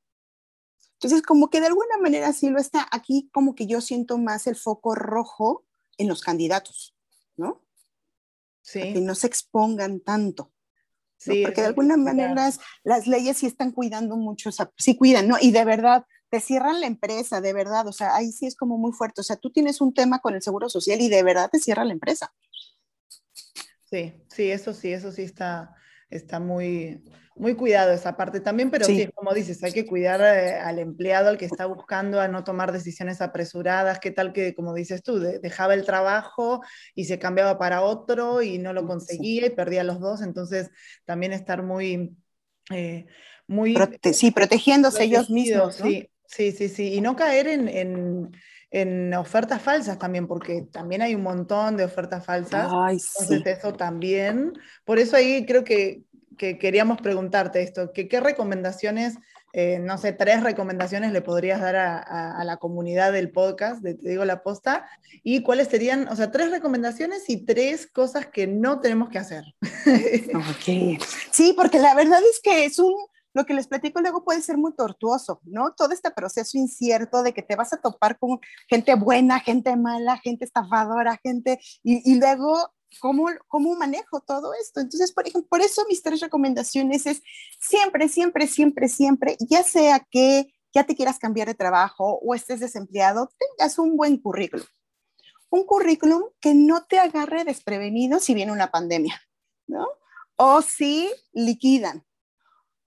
[0.96, 4.46] Entonces, como que de alguna manera sí lo está, aquí como que yo siento más
[4.46, 5.64] el foco rojo
[5.96, 6.94] en los candidatos,
[7.38, 7.64] ¿no?
[8.60, 8.92] Sí.
[8.92, 10.52] que no se expongan tanto.
[11.16, 12.52] Sí, Porque de alguna manera
[12.84, 15.36] las leyes sí están cuidando mucho, o sea, sí cuidan, ¿no?
[15.40, 18.76] Y de verdad, te cierran la empresa, de verdad, o sea, ahí sí es como
[18.76, 21.48] muy fuerte, o sea, tú tienes un tema con el seguro social y de verdad
[21.50, 22.34] te cierra la empresa.
[23.84, 25.74] Sí, sí, eso sí, eso sí está,
[26.12, 27.02] está muy,
[27.34, 31.28] muy cuidado esa parte también, pero sí, como dices, hay que cuidar eh, al empleado,
[31.28, 35.18] al que está buscando a no tomar decisiones apresuradas, qué tal que, como dices tú,
[35.18, 36.62] dejaba el trabajo
[36.94, 40.70] y se cambiaba para otro y no lo conseguía y perdía los dos, entonces
[41.04, 42.16] también estar muy...
[42.70, 43.06] Eh,
[43.48, 43.76] muy
[44.12, 45.74] sí, protegiéndose ellos mismos.
[45.74, 48.30] Sí, sí, sí, sí, y no caer en, en
[49.18, 52.70] ofertas falsas también, porque también hay un montón de ofertas falsas.
[53.20, 54.52] entonces eso también.
[54.84, 56.02] Por eso ahí creo que
[56.36, 59.14] que queríamos preguntarte esto, que, ¿qué recomendaciones,
[59.52, 64.08] eh, no sé, tres recomendaciones le podrías dar a, la comunidad del podcast, de Te
[64.08, 64.88] digo la posta,
[65.22, 69.44] y cuáles serían, o sea, tres recomendaciones y tres cosas que no tenemos que hacer?
[70.34, 70.98] ok.
[71.30, 72.94] Sí, porque la verdad es que es un,
[73.34, 75.72] lo que les platico luego puede ser muy tortuoso, ¿no?
[75.74, 80.18] Todo este proceso incierto de que te vas a topar con gente buena, gente mala,
[80.18, 84.80] gente estafadora, gente, y, luego ¿Cómo, ¿Cómo manejo todo esto?
[84.80, 87.22] Entonces, por ejemplo, por eso mis tres recomendaciones es
[87.58, 92.60] siempre, siempre, siempre, siempre, ya sea que ya te quieras cambiar de trabajo o estés
[92.60, 94.66] desempleado, tengas un buen currículum.
[95.48, 99.22] Un currículum que no te agarre desprevenido si viene una pandemia,
[99.66, 99.86] ¿no?
[100.36, 102.04] O si liquidan,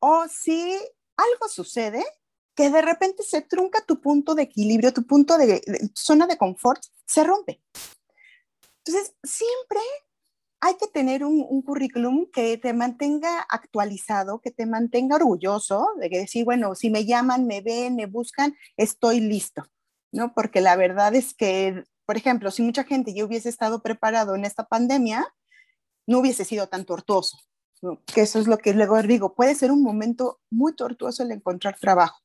[0.07, 0.77] o si
[1.17, 2.05] algo sucede
[2.53, 5.63] que de repente se trunca tu punto de equilibrio, tu punto de,
[5.95, 7.59] zona de confort, se rompe.
[8.85, 9.79] Entonces, siempre
[10.61, 16.19] hay que tener un, currículum que te mantenga actualizado, que te mantenga orgulloso de que
[16.19, 19.63] decir, bueno, si me llaman, me ven, me buscan, estoy listo,
[20.11, 20.35] ¿no?
[20.35, 24.45] Porque la verdad es que, por ejemplo, si mucha gente ya hubiese estado preparado en
[24.45, 25.25] esta pandemia,
[26.05, 27.39] no hubiese sido tan tortuoso,
[28.05, 31.77] que eso es lo que luego digo, puede ser un momento muy tortuoso el encontrar
[31.79, 32.21] trabajo.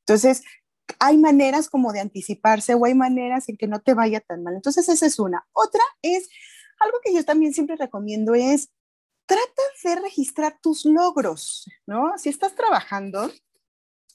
[0.00, 0.42] Entonces,
[0.98, 4.54] hay maneras como de anticiparse o hay maneras en que no te vaya tan mal.
[4.54, 5.46] Entonces, esa es una.
[5.52, 6.28] Otra es,
[6.78, 8.70] algo que yo también siempre recomiendo es,
[9.26, 12.16] trata de registrar tus logros, ¿no?
[12.16, 13.30] Si estás trabajando,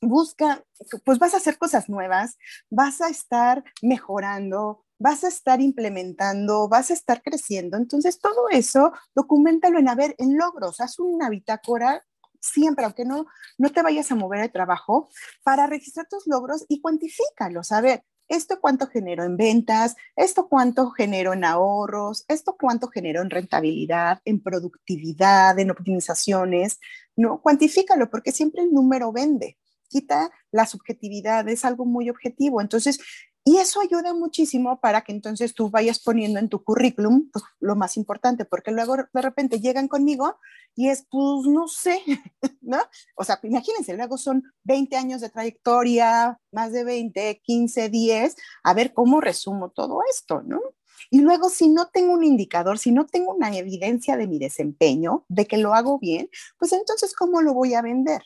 [0.01, 0.63] busca,
[1.05, 2.37] pues vas a hacer cosas nuevas,
[2.69, 7.75] vas a estar mejorando, vas a estar implementando, vas a estar creciendo.
[7.75, 12.05] Entonces, todo eso, documentalo en, a en logros, haz una bitácora
[12.39, 13.25] siempre, aunque no,
[13.57, 15.09] no te vayas a mover de trabajo,
[15.43, 17.71] para registrar tus logros y cuantifícalos.
[17.71, 23.21] A ver, esto cuánto generó en ventas, esto cuánto generó en ahorros, esto cuánto generó
[23.21, 26.79] en rentabilidad, en productividad, en optimizaciones.
[27.15, 29.57] No, cuantifícalo porque siempre el número vende.
[29.89, 32.61] Quita la subjetividad, es algo muy objetivo.
[32.61, 32.99] Entonces,
[33.43, 37.75] y eso ayuda muchísimo para que entonces tú vayas poniendo en tu currículum pues, lo
[37.75, 40.37] más importante, porque luego de repente llegan conmigo
[40.75, 42.01] y es, pues no sé,
[42.61, 42.77] ¿no?
[43.15, 48.73] O sea, imagínense, luego son 20 años de trayectoria, más de 20, 15, 10, a
[48.75, 50.61] ver cómo resumo todo esto, ¿no?
[51.09, 55.25] Y luego, si no tengo un indicador, si no tengo una evidencia de mi desempeño,
[55.29, 58.21] de que lo hago bien, pues entonces, ¿cómo lo voy a vender?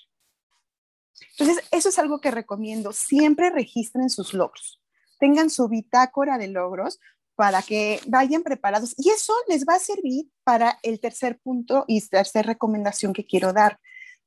[1.39, 2.91] Entonces, eso es algo que recomiendo.
[2.91, 4.81] Siempre registren sus logros
[5.25, 6.99] tengan su bitácora de logros
[7.33, 8.93] para que vayan preparados.
[8.95, 13.51] Y eso les va a servir para el tercer punto y tercera recomendación que quiero
[13.51, 13.79] dar.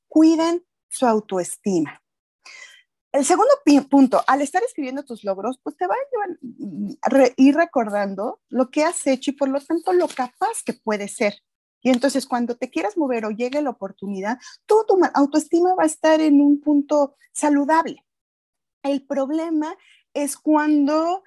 [0.09, 2.03] Cuiden su autoestima.
[3.13, 3.53] El segundo
[3.89, 9.07] punto, al estar escribiendo tus logros, pues te va a ir recordando lo que has
[9.07, 11.35] hecho y por lo tanto lo capaz que puedes ser.
[11.81, 14.85] Y entonces cuando te quieras mover o llegue la oportunidad, tu
[15.15, 18.05] autoestima va a estar en un punto saludable.
[18.83, 19.77] El problema
[20.23, 21.23] es cuando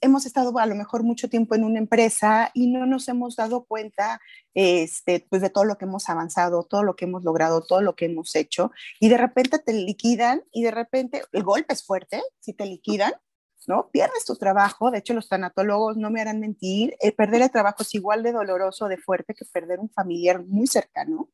[0.00, 3.64] hemos estado a lo mejor mucho tiempo en una empresa y no nos hemos dado
[3.64, 4.20] cuenta
[4.54, 7.94] este, pues de todo lo que hemos avanzado, todo lo que hemos logrado, todo lo
[7.94, 12.22] que hemos hecho y de repente te liquidan y de repente el golpe es fuerte,
[12.40, 13.12] si te liquidan,
[13.66, 13.90] ¿no?
[13.90, 17.82] Pierdes tu trabajo, de hecho los tanatólogos no me harán mentir, el perder el trabajo
[17.82, 21.30] es igual de doloroso, de fuerte que perder un familiar muy cercano.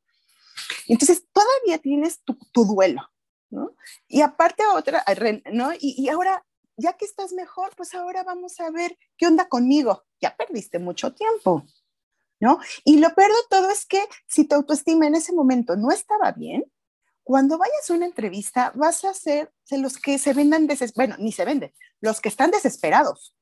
[0.87, 3.03] Entonces todavía tienes tu, duelo,
[3.51, 3.73] ¿no?
[4.09, 5.05] Y aparte otra,
[5.53, 5.73] ¿no?
[5.75, 6.46] Y, y ahora
[6.77, 10.05] ya que estás mejor, pues ahora vamos a ver qué onda conmigo.
[10.21, 11.65] Ya perdiste mucho tiempo,
[12.41, 12.59] ¿no?
[12.85, 16.33] Y lo peor de todo es que si tu autoestima en ese momento no estaba
[16.33, 16.65] bien,
[17.23, 21.33] cuando vayas a una entrevista vas a ser de los que se vendan bueno, ni
[21.33, 23.36] se venden, los que están desesperados.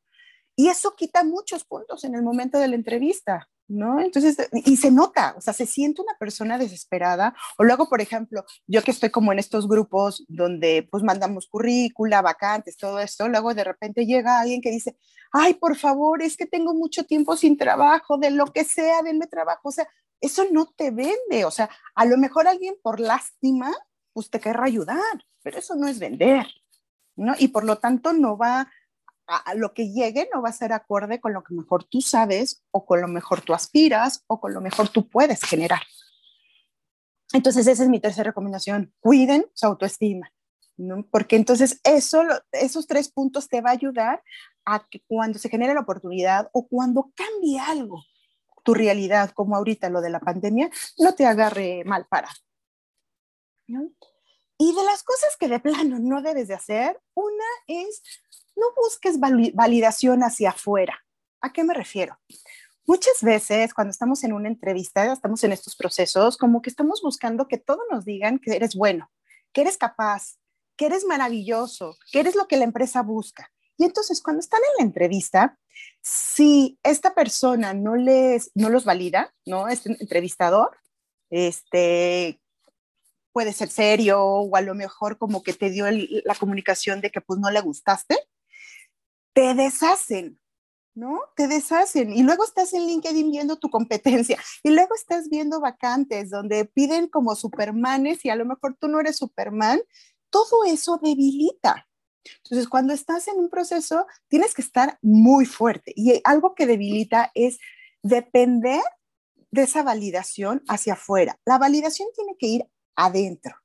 [0.57, 3.49] Y eso quita muchos puntos en el momento de la entrevista.
[3.69, 4.01] ¿no?
[4.01, 7.35] Entonces, y se nota, o sea, se siente una persona desesperada.
[7.57, 12.23] O luego, por ejemplo, yo que estoy como en estos grupos donde pues mandamos currícula,
[12.23, 14.97] vacantes, todo esto, luego de repente llega alguien que dice,
[15.33, 19.27] ay, por favor, es que tengo mucho tiempo sin trabajo, de lo que sea, denme
[19.27, 19.69] trabajo.
[19.69, 19.88] O sea,
[20.21, 21.45] eso no te vende.
[21.45, 23.73] O sea, a lo mejor alguien por lástima,
[24.12, 26.47] pues te querrá ayudar, pero eso no es vender,
[27.17, 27.35] ¿no?
[27.38, 28.71] Y por lo tanto no va
[29.27, 32.63] a, lo que llegue no va a ser acorde con lo que mejor tú sabes
[32.71, 35.81] o con lo mejor tú aspiras o con lo mejor tú puedes generar.
[37.33, 38.93] Entonces, esa es mi tercera recomendación.
[39.01, 40.31] Cuiden su autoestima,
[40.77, 41.07] ¿no?
[41.11, 44.23] porque entonces eso, esos tres puntos te va a ayudar
[44.65, 48.03] a que cuando se genere la oportunidad o cuando cambie algo,
[48.63, 52.35] tu realidad, como ahorita lo de la pandemia, no te agarre mal parado.
[54.59, 58.03] Y de las cosas que de plano no debes de hacer, una es
[58.57, 61.05] no busques validación hacia afuera.
[61.40, 62.19] ¿A qué me refiero?
[62.87, 67.49] Muchas veces cuando estamos en una entrevista, estamos en estos procesos, como que estamos buscando
[67.49, 69.11] que todos nos digan que eres bueno,
[69.53, 70.37] que eres capaz,
[70.77, 73.51] que eres maravilloso, que eres lo que la empresa busca.
[73.77, 75.59] Y entonces cuando están en la entrevista,
[76.03, 79.69] si esta persona no les no los valida, ¿no?
[79.69, 80.77] Este entrevistador,
[81.31, 82.40] este
[83.35, 87.20] puede ser serio o a lo mejor como que te dio la comunicación de que
[87.20, 88.16] pues no le gustaste,
[89.35, 90.38] te deshacen,
[90.94, 91.20] ¿no?
[91.35, 92.12] Te deshacen.
[92.12, 97.09] Y luego estás en LinkedIn viendo tu competencia y luego estás viendo vacantes donde piden
[97.09, 99.83] como supermanes y a lo mejor tú no eres superman.
[100.31, 101.88] Todo eso debilita.
[102.44, 105.92] Entonces, cuando estás en un proceso, tienes que estar muy fuerte.
[105.94, 107.59] Y algo que debilita es
[108.03, 108.81] depender
[109.51, 111.38] de esa validación hacia afuera.
[111.44, 113.57] La validación tiene que ir adentro.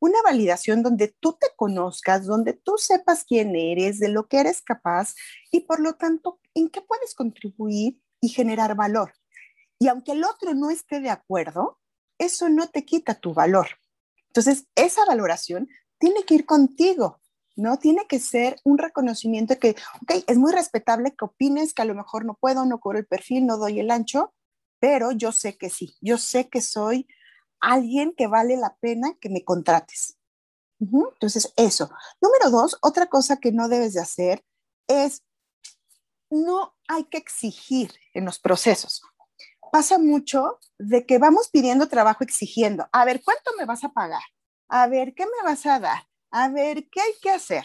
[0.00, 4.60] una validación donde tú te conozcas, donde tú sepas quién eres, de lo que eres
[4.60, 5.14] capaz
[5.50, 9.14] y por lo tanto en qué puedes contribuir y generar valor.
[9.78, 11.78] Y aunque el otro no esté de acuerdo,
[12.18, 13.68] eso no te quita tu valor.
[14.26, 17.20] Entonces, esa valoración tiene que ir contigo,
[17.56, 17.78] ¿no?
[17.78, 21.94] Tiene que ser un reconocimiento que, ok, es muy respetable que opines que a lo
[21.94, 24.34] mejor no puedo, no cubro el perfil, no doy el ancho,
[24.80, 27.06] pero yo sé que sí, yo sé que soy
[27.72, 30.18] alguien que vale la pena que me contrates.
[30.80, 31.90] Entonces, eso.
[32.20, 34.44] Número dos, otra cosa que no debes de hacer
[34.86, 35.24] es,
[36.30, 39.02] no hay que exigir en los procesos.
[39.72, 44.22] Pasa mucho de que vamos pidiendo trabajo exigiendo, a ver, ¿cuánto me vas a pagar?
[44.68, 46.06] A ver, ¿qué me vas a dar?
[46.30, 47.64] A ver, ¿qué hay que hacer?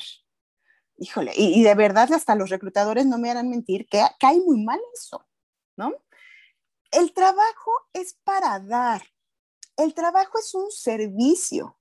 [0.98, 4.80] Híjole, y, de verdad hasta los reclutadores no me harán mentir que, hay muy mal
[4.94, 5.26] eso,
[5.78, 5.94] ¿no?
[6.92, 9.02] El trabajo es para dar,
[9.80, 11.78] el trabajo es un servicio,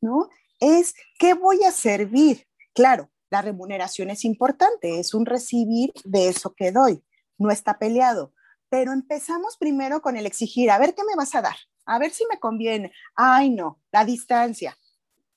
[0.00, 0.28] ¿no?
[0.60, 2.46] Es qué voy a servir.
[2.74, 7.02] Claro, la remuneración es importante, es un recibir de eso que doy,
[7.38, 8.34] no está peleado.
[8.68, 12.12] Pero empezamos primero con el exigir, a ver qué me vas a dar, a ver
[12.12, 12.92] si me conviene.
[13.14, 14.78] Ay, no, la distancia.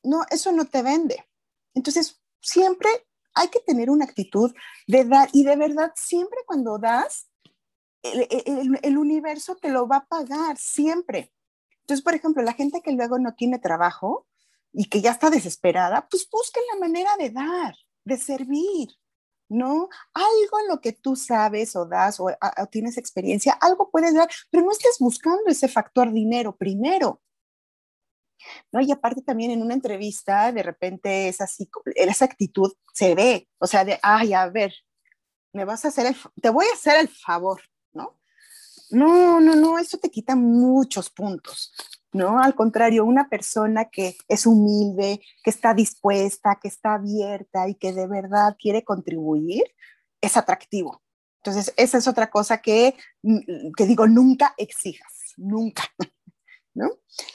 [0.03, 1.25] No, eso no te vende.
[1.73, 2.89] Entonces, siempre
[3.33, 4.53] hay que tener una actitud
[4.87, 7.29] de dar y de verdad, siempre cuando das,
[8.03, 11.31] el, el universo te lo va a pagar, siempre.
[11.85, 14.25] Entonces, por ejemplo, la gente que luego no tiene trabajo
[14.73, 18.89] y que ya está desesperada, pues busquen la manera de dar, de servir,
[19.49, 19.87] ¿no?
[20.13, 22.27] Algo en lo que tú sabes o das o,
[22.71, 27.21] tienes experiencia, algo puedes dar, pero no estés buscando ese factor dinero primero.
[28.71, 28.81] ¿No?
[28.81, 33.67] Y aparte también en una entrevista, de repente es así, esa actitud se ve, o
[33.67, 34.73] sea, de, ay, a ver,
[35.53, 37.61] me vas a hacer el, te voy a hacer el favor,
[38.91, 41.73] no, no, no, eso te quita muchos puntos,
[42.11, 42.39] ¿no?
[42.39, 47.93] Al contrario, una persona que es humilde, que está dispuesta, que está abierta y que
[47.93, 49.63] de verdad quiere contribuir,
[50.21, 51.01] es atractivo.
[51.37, 55.83] Entonces, esa es otra cosa que, mm, que digo, nunca exijas, nunca,
[56.73, 56.89] ¿no?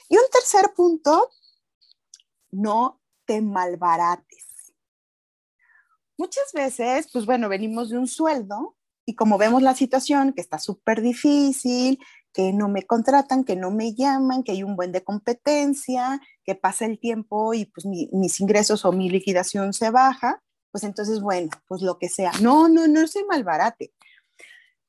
[0.09, 1.31] Y un tercer punto,
[2.51, 4.75] no te malbarates.
[6.17, 8.77] Muchas veces, pues bueno, venimos de un sueldo
[9.11, 11.99] y como vemos la situación, que está súper difícil,
[12.33, 16.55] que no me contratan, que no me llaman, que hay un buen de competencia, que
[16.55, 21.51] pasa el tiempo y pues mis ingresos o mi liquidación se baja, pues entonces, bueno,
[21.67, 22.31] pues lo que sea.
[22.41, 23.93] No, no, no soy malbarate.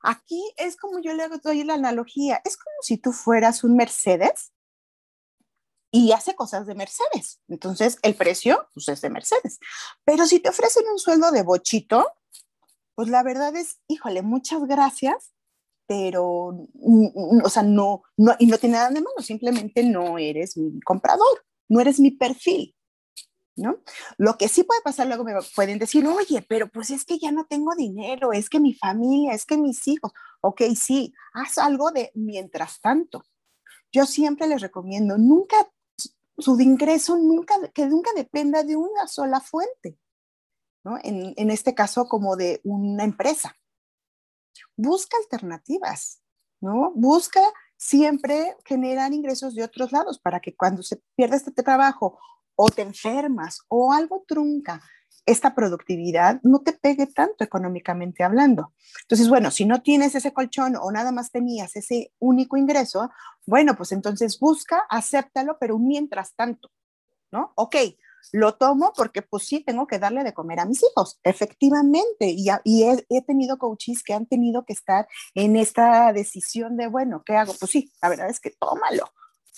[0.04, 4.52] Aquí es como yo le doy la analogía, es como si tú fueras un Mercedes
[5.90, 7.42] y hace cosas de Mercedes.
[7.48, 9.60] Entonces, el precio pues, es de Mercedes.
[10.06, 12.06] Pero si te ofrecen un sueldo de bochito,
[13.02, 15.34] pues la verdad es, híjole, muchas gracias,
[15.88, 16.68] pero,
[17.44, 21.44] o sea, no, no, y no tiene nada de malo, simplemente no eres mi comprador,
[21.68, 22.76] no eres mi perfil,
[23.56, 23.80] ¿no?
[24.20, 27.32] Lo que sí puede pasar, luego me pueden decir, oye, pero pues es que ya
[27.32, 30.12] no tengo dinero, es que mi familia, es que mis hijos,
[30.42, 33.24] ok, sí, haz algo de mientras tanto.
[33.92, 35.56] Yo siempre les recomiendo, nunca,
[36.38, 39.98] su ingreso nunca, que nunca dependa de una sola fuente.
[41.04, 43.56] En, este caso como de una empresa.
[44.76, 46.22] Busca alternativas,
[46.60, 46.92] ¿no?
[46.96, 47.42] Busca
[47.78, 52.20] siempre generar ingresos de otros lados para que cuando se pierda este trabajo
[52.56, 54.82] o te enfermas o algo trunca
[55.26, 58.74] esta productividad no te pegue tanto económicamente hablando.
[59.04, 63.12] Entonces, bueno, si no tienes ese colchón o nada más tenías ese único ingreso,
[63.46, 66.72] bueno, pues entonces busca, acéptalo, pero mientras tanto,
[67.32, 67.54] ¿no?
[67.56, 67.76] Ok,
[68.32, 72.48] lo tomo porque pues sí, tengo que darle de comer a mis hijos, efectivamente, y,
[72.64, 77.36] y he, tenido coaches que han tenido que estar en esta decisión de, bueno, ¿qué
[77.36, 77.54] hago?
[77.60, 79.06] Pues sí, la verdad es que tómalo,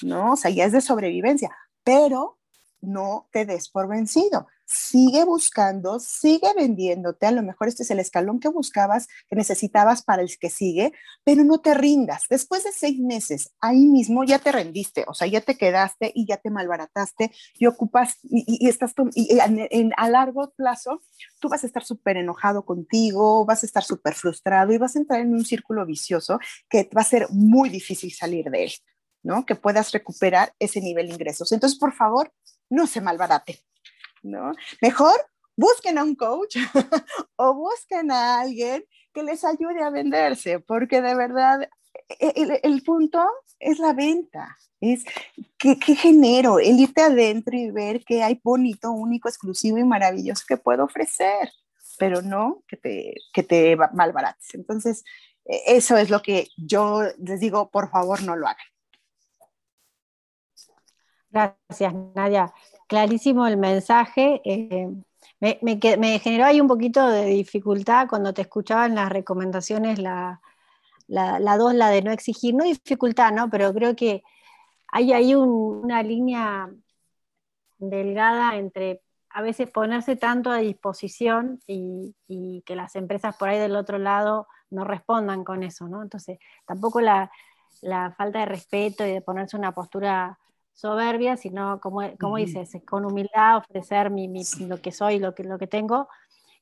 [0.01, 0.33] ¿no?
[0.33, 2.39] O sea, ya es de sobrevivencia, pero
[2.83, 7.99] no te des por vencido sigue buscando, sigue vendiéndote, a lo mejor este es el
[7.99, 10.93] escalón que buscabas, que necesitabas para el que sigue,
[11.23, 12.23] pero no te rindas.
[12.29, 16.25] Después de seis meses, ahí mismo ya te rendiste, o sea, ya te quedaste y
[16.25, 19.39] ya te malbarataste y ocupas y, estás y,
[19.95, 21.01] a largo plazo
[21.39, 24.99] tú vas a estar súper enojado contigo, vas a estar súper frustrado y vas a
[24.99, 28.71] entrar en un círculo vicioso que va a ser muy difícil salir de él.
[29.23, 29.45] ¿no?
[29.45, 31.51] Que puedas recuperar ese nivel de ingresos.
[31.53, 32.31] Entonces, por favor,
[32.73, 33.59] no se malbarate.
[34.23, 34.53] ¿no?
[34.81, 35.15] Mejor
[35.55, 36.57] busquen a un coach
[37.35, 41.69] o busquen a alguien que les ayude a venderse, porque de verdad
[42.09, 43.23] e, el, punto
[43.59, 45.03] es la venta, es
[45.59, 50.57] qué, genero, el irte adentro y ver qué hay bonito, único, exclusivo y maravilloso que
[50.57, 51.51] puedo ofrecer,
[51.99, 54.55] pero no que te, que te malbarates.
[54.55, 55.03] Entonces,
[55.45, 58.65] e, eso es lo que yo les digo, por favor, no lo hagan.
[61.33, 62.53] Gracias, Nadia.
[62.87, 64.39] Clarísimo el mensaje.
[64.45, 64.87] Eh,
[65.39, 70.39] me, generó ahí un poquito de dificultad cuando te escuchaba en las recomendaciones la,
[71.07, 73.49] la, dos, la de no exigir, no dificultad, ¿no?
[73.49, 74.23] Pero creo que
[74.87, 76.69] hay ahí una línea
[77.79, 82.13] delgada entre a veces ponerse tanto a disposición y,
[82.63, 86.03] que las empresas por ahí del otro lado no respondan con eso, ¿no?
[86.03, 87.31] Entonces, tampoco la,
[88.15, 90.37] falta de respeto y de ponerse una postura
[90.73, 94.27] soberbia, sino, como, como dices, con humildad ofrecer mi,
[94.67, 96.09] lo que soy, lo que, lo que tengo.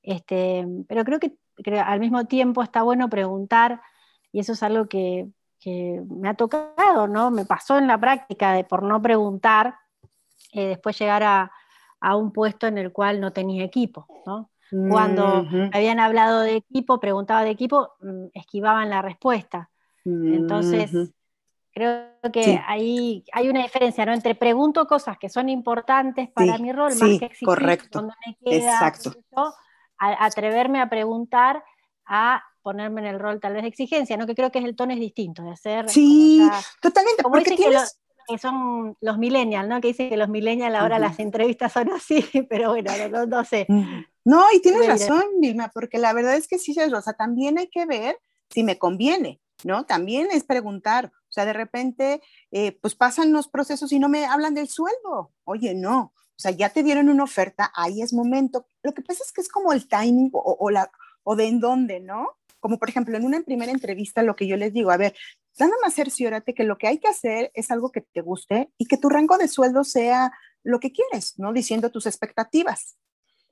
[0.03, 1.38] Este, pero creo que
[1.80, 3.82] al mismo tiempo está bueno preguntar,
[4.32, 5.28] y eso es algo que,
[5.64, 7.30] me ha tocado, ¿no?
[7.30, 9.76] Me pasó en la práctica de por no preguntar,
[10.53, 11.51] eh, después llegar a,
[11.99, 14.49] a, un puesto en el cual no tenía equipo, ¿no?
[14.89, 19.70] Cuando habían hablado de equipo, preguntaba de equipo, mm, esquivaban la respuesta.
[20.05, 21.12] Entonces,
[21.82, 24.13] creo que ahí hay una diferencia, ¿no?
[24.13, 28.03] Entre pregunto cosas que son importantes para mi rol, más que exigir correcto.
[28.03, 29.13] me queda, Exacto.
[29.97, 31.63] atreverme a preguntar,
[32.05, 34.27] a ponerme en el rol tal vez de exigencia, ¿no?
[34.27, 35.89] Que creo que es el tono es distinto, de hacer...
[35.89, 36.47] Sí,
[36.82, 37.97] totalmente, porque tienes...
[38.27, 39.82] Que, son los millennials, ¿no?
[39.82, 42.91] Que dicen que los millennials ahora las entrevistas son así, pero bueno,
[43.27, 43.65] no, sé.
[44.23, 47.86] No, y tienes razón, Vilma, porque la verdad es que sí, Rosa, también hay que
[47.86, 48.17] ver
[48.49, 49.86] si me conviene, ¿no?
[49.86, 52.21] También es preguntar, o sea, de repente,
[52.51, 55.32] eh, pues pasan los procesos y no me hablan del sueldo.
[55.45, 58.65] Oye, no, o sea, ya te dieron una oferta, ahí es momento.
[58.84, 60.91] Lo que pasa es que es como el timing o, la,
[61.23, 62.38] o de en dónde, ¿no?
[62.59, 65.15] Como por ejemplo, en una primera entrevista, lo que yo les digo, a ver,
[65.57, 68.88] nada más cerciórate que lo que hay que hacer es algo que te guste y
[68.88, 71.53] que tu rango de sueldo sea lo que quieres, ¿no?
[71.53, 72.97] Diciendo tus expectativas,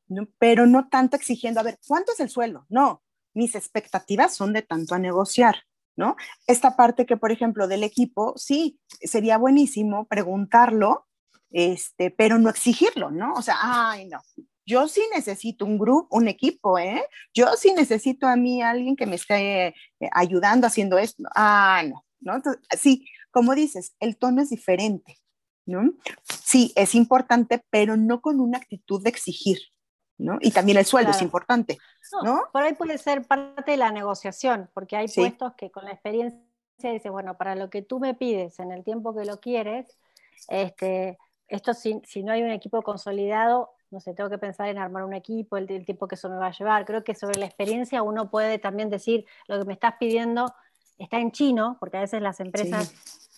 [0.09, 0.27] ¿no?
[0.37, 2.65] pero no tanto exigiendo, a ver, ¿cuánto es el sueldo?
[2.67, 3.03] No,
[3.33, 5.63] mis expectativas son de tanto a negociar,
[5.99, 6.15] ¿no?
[6.47, 11.07] Esta parte que, por ejemplo, del equipo, sí, sería buenísimo preguntarlo,
[11.51, 13.33] este, pero no exigirlo, ¿no?
[13.33, 14.21] O sea, ay, no,
[14.65, 17.03] yo sí necesito un grupo, un equipo, ¿eh?
[17.33, 19.73] Yo sí necesito a mí alguien que me esté eh,
[20.13, 21.23] ayudando haciendo esto.
[21.35, 22.41] Ah, no, ¿no?
[22.77, 25.17] sí, como dices, el tono es diferente,
[25.65, 25.91] ¿no?
[26.45, 29.59] Sí, es importante, pero no con una actitud de exigir,
[30.19, 30.37] ¿no?
[30.41, 31.79] Y también el sueldo es importante,
[32.23, 32.43] ¿no?
[32.51, 36.39] Por ahí puede ser parte de la negociación, porque hay puestos que con la experiencia
[36.81, 39.97] dice, bueno, para lo que tú me pides en el tiempo que lo quieres,
[40.49, 41.17] este,
[41.47, 45.03] esto si, si no hay un equipo consolidado, no sé, tengo que pensar en armar
[45.03, 46.85] un equipo, el, tiempo que eso me va a llevar.
[46.85, 50.53] Creo que sobre la experiencia uno puede también decir, lo que me estás pidiendo
[50.97, 52.93] está en chino, porque a veces las empresas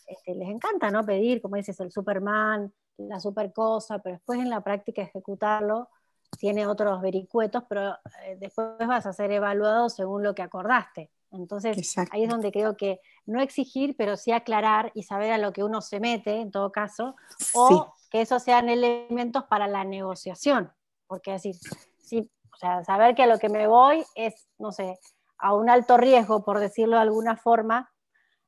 [0.08, 1.06] este, les encanta ¿no?
[1.06, 5.90] pedir, como dices, el Superman, la super cosa, pero después en la práctica ejecutarlo
[6.38, 11.12] tiene otros vericuetos, pero eh, después vas a ser evaluado según lo que acordaste.
[11.32, 15.54] Entonces, ahí es donde creo que no exigir, pero sí aclarar y saber a lo
[15.54, 17.16] que uno se mete, en todo caso,
[17.54, 20.72] o que esos sean elementos para la negociación.
[21.08, 21.56] Porque decir,
[22.00, 25.00] sí, o sea, saber que a lo que me voy es, no sé,
[25.38, 27.91] a un alto riesgo, por decirlo de alguna forma,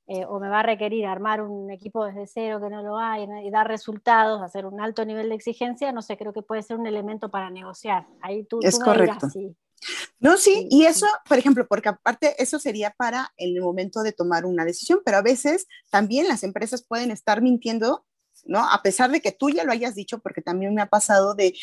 [0.08, 3.26] eh, o me va a requerir armar un equipo desde cero que no lo hay
[3.44, 6.78] y dar resultados, hacer un alto nivel de exigencia, no sé, creo que puede ser
[6.78, 8.08] un elemento para negociar.
[8.22, 9.28] Ahí tú, es correcto.
[10.20, 14.46] No, sí, y eso, por ejemplo, porque aparte eso sería para el momento de tomar
[14.46, 18.06] una decisión, pero a veces también las empresas pueden estar mintiendo
[18.46, 18.60] ¿no?
[18.60, 21.54] A pesar de que tú ya lo hayas dicho, porque también me ha pasado de,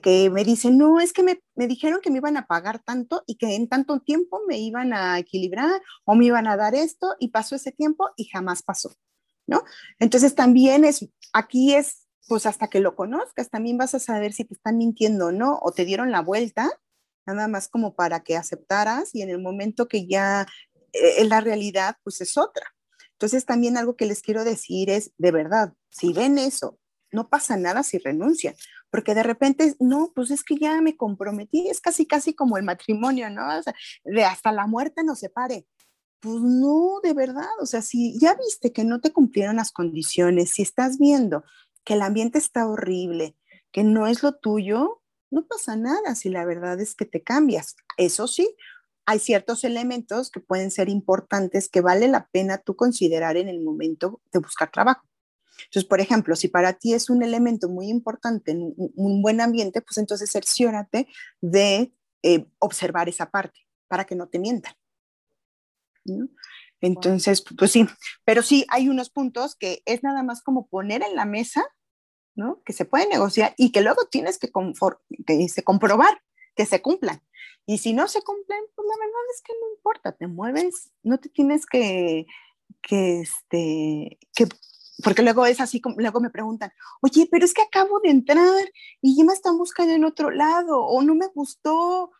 [0.00, 3.36] que me dicen, no, es que me, dijeron que me iban a pagar tanto y
[3.36, 7.28] que en tanto tiempo me iban a equilibrar o me iban a dar esto y
[7.28, 8.94] pasó ese tiempo y jamás pasó,
[9.46, 9.64] ¿no?
[9.98, 14.44] Entonces también es, aquí es, pues hasta que lo conozcas, también vas a saber si
[14.44, 16.70] te están mintiendo o no, o te dieron la vuelta,
[17.26, 20.46] nada más como para que aceptaras y en el momento que ya
[20.92, 22.74] eh, la realidad, pues es otra.
[23.12, 26.78] Entonces también algo que les quiero decir es, de verdad, si ven eso,
[27.12, 28.54] no pasa nada si renuncian,
[28.90, 32.64] porque de repente, no, pues es que ya me comprometí, es casi, casi como el
[32.64, 33.46] matrimonio, ¿no?
[33.58, 33.74] O sea,
[34.04, 35.66] de hasta la muerte nos separe.
[36.20, 40.50] Pues no, de verdad, o sea, si ya viste que no te cumplieron las condiciones,
[40.50, 41.44] si estás viendo
[41.84, 43.36] que el ambiente está horrible,
[43.72, 47.76] que no es lo tuyo, no pasa nada si la verdad es que te cambias.
[47.96, 48.54] Eso sí,
[49.06, 53.60] hay ciertos elementos que pueden ser importantes que vale la pena tú considerar en el
[53.60, 55.09] momento de buscar trabajo.
[55.64, 59.80] Entonces, por ejemplo, si para ti es un elemento muy importante, un, un buen ambiente,
[59.80, 61.08] pues entonces cerciórate
[61.40, 61.92] de
[62.22, 64.74] eh, observar esa parte para que no te mientan.
[66.80, 67.86] Entonces, pues sí,
[68.24, 71.62] pero sí hay unos puntos que es nada más como poner en la mesa,
[72.34, 72.62] ¿no?
[72.64, 74.50] Que se puede negociar y que luego tienes que,
[75.26, 76.20] que se comprobar
[76.54, 77.22] que se cumplan.
[77.66, 81.18] Y si no se cumplen, pues la verdad es que no importa, te mueves, no
[81.18, 82.26] te tienes que,
[82.82, 84.46] que, este, que
[85.02, 89.16] porque luego es así, luego me preguntan, oye, pero es que acabo de entrar y
[89.16, 92.10] ya me están buscando en otro lado, o no me gustó,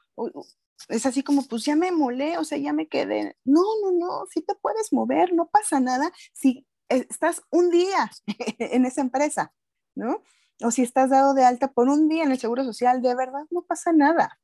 [0.88, 3.36] es así como, pues ya me molé, o sea, ya me quedé.
[3.44, 8.10] No, no, no, sí te puedes mover, no pasa nada si estás un día
[8.58, 9.52] en esa empresa,
[9.94, 10.22] ¿no?
[10.62, 13.46] O si estás dado de alta por un día en el Seguro Social, de verdad
[13.50, 14.38] no pasa nada.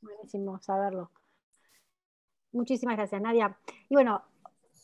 [0.00, 1.10] Buenísimo saberlo.
[2.52, 3.56] Muchísimas gracias, Nadia.
[3.88, 4.22] Y bueno,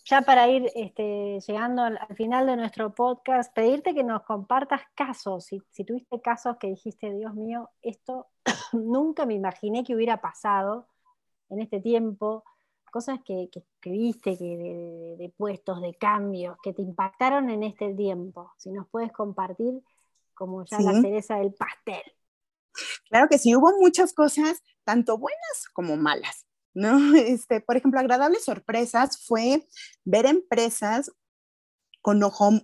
[0.09, 5.44] ya para ir este, llegando al, final de nuestro podcast, pedirte que nos compartas casos,
[5.44, 8.26] si, tuviste casos que dijiste, Dios mío, esto
[8.72, 10.88] nunca me imaginé que hubiera pasado
[11.50, 12.42] en este tiempo,
[12.90, 13.50] cosas que,
[13.84, 18.52] viste, que de, puestos, de cambios, que te impactaron en este tiempo.
[18.56, 19.82] Si nos puedes compartir
[20.32, 22.02] como ya la cereza del pastel.
[23.11, 26.47] Claro que sí, hubo muchas cosas, tanto buenas como malas.
[26.78, 26.98] ¿No?
[27.16, 29.66] Este, por ejemplo, agradables sorpresas fue
[30.04, 31.10] ver empresas
[32.00, 32.20] con,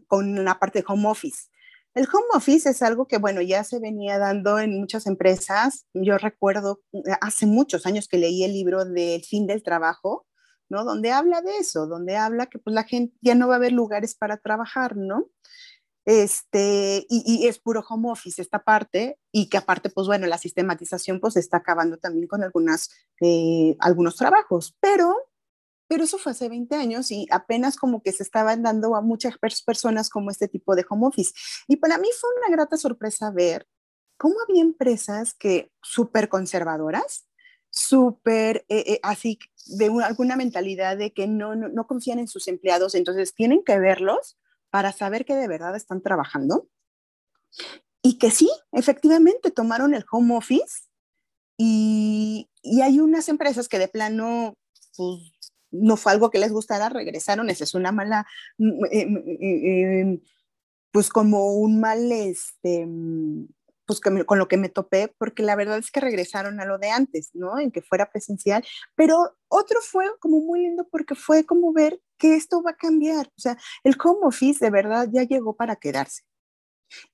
[0.07, 1.49] con una parte de home office.
[1.95, 5.87] El home office es algo que, bueno, ya se venía dando en muchas empresas.
[5.95, 10.27] Yo recuerdo eh, hace muchos años que leí el libro del fin del trabajo,
[10.69, 10.85] ¿no?
[10.85, 13.73] Donde habla de eso, donde habla que pues la gente ya no va a haber
[13.73, 15.29] lugares para trabajar, ¿no?
[16.05, 21.21] Este, y, es puro home office esta parte, y que aparte, pues bueno, la sistematización
[21.21, 22.91] pues está acabando también con algunas,
[23.21, 25.17] eh, algunos trabajos, pero,
[25.89, 29.37] pero eso fue hace 20 años y apenas como que se estaban dando a muchas
[29.65, 31.33] personas como este tipo de home office.
[31.69, 33.67] Y para mí fue una grata sorpresa ver
[34.17, 37.27] cómo había empresas que súper conservadoras,
[37.71, 42.47] súper eh, eh, así de alguna mentalidad de que no, no, no confían en sus
[42.47, 44.37] empleados, entonces tienen que verlos
[44.75, 46.67] para saber que de verdad están trabajando.
[48.03, 50.89] Y que sí, efectivamente tomaron el home office
[51.57, 52.51] y,
[52.83, 54.55] hay unas empresas que de plano
[54.97, 55.33] pues,
[55.71, 58.27] no fue algo que les gustara, regresaron, esa es una mala,
[58.59, 60.21] mm, eh, mm, eh, em,
[60.91, 63.47] pues como un mal, este, mm,
[63.87, 66.91] pues con lo que me topé, porque la verdad es que regresaron a lo de
[66.91, 67.59] antes, ¿no?
[67.59, 68.65] En que fuera presencial,
[68.95, 73.27] pero otro fue como muy lindo porque fue como ver que esto va a cambiar.
[73.29, 76.23] O sea, el home office de verdad ya llegó para quedarse.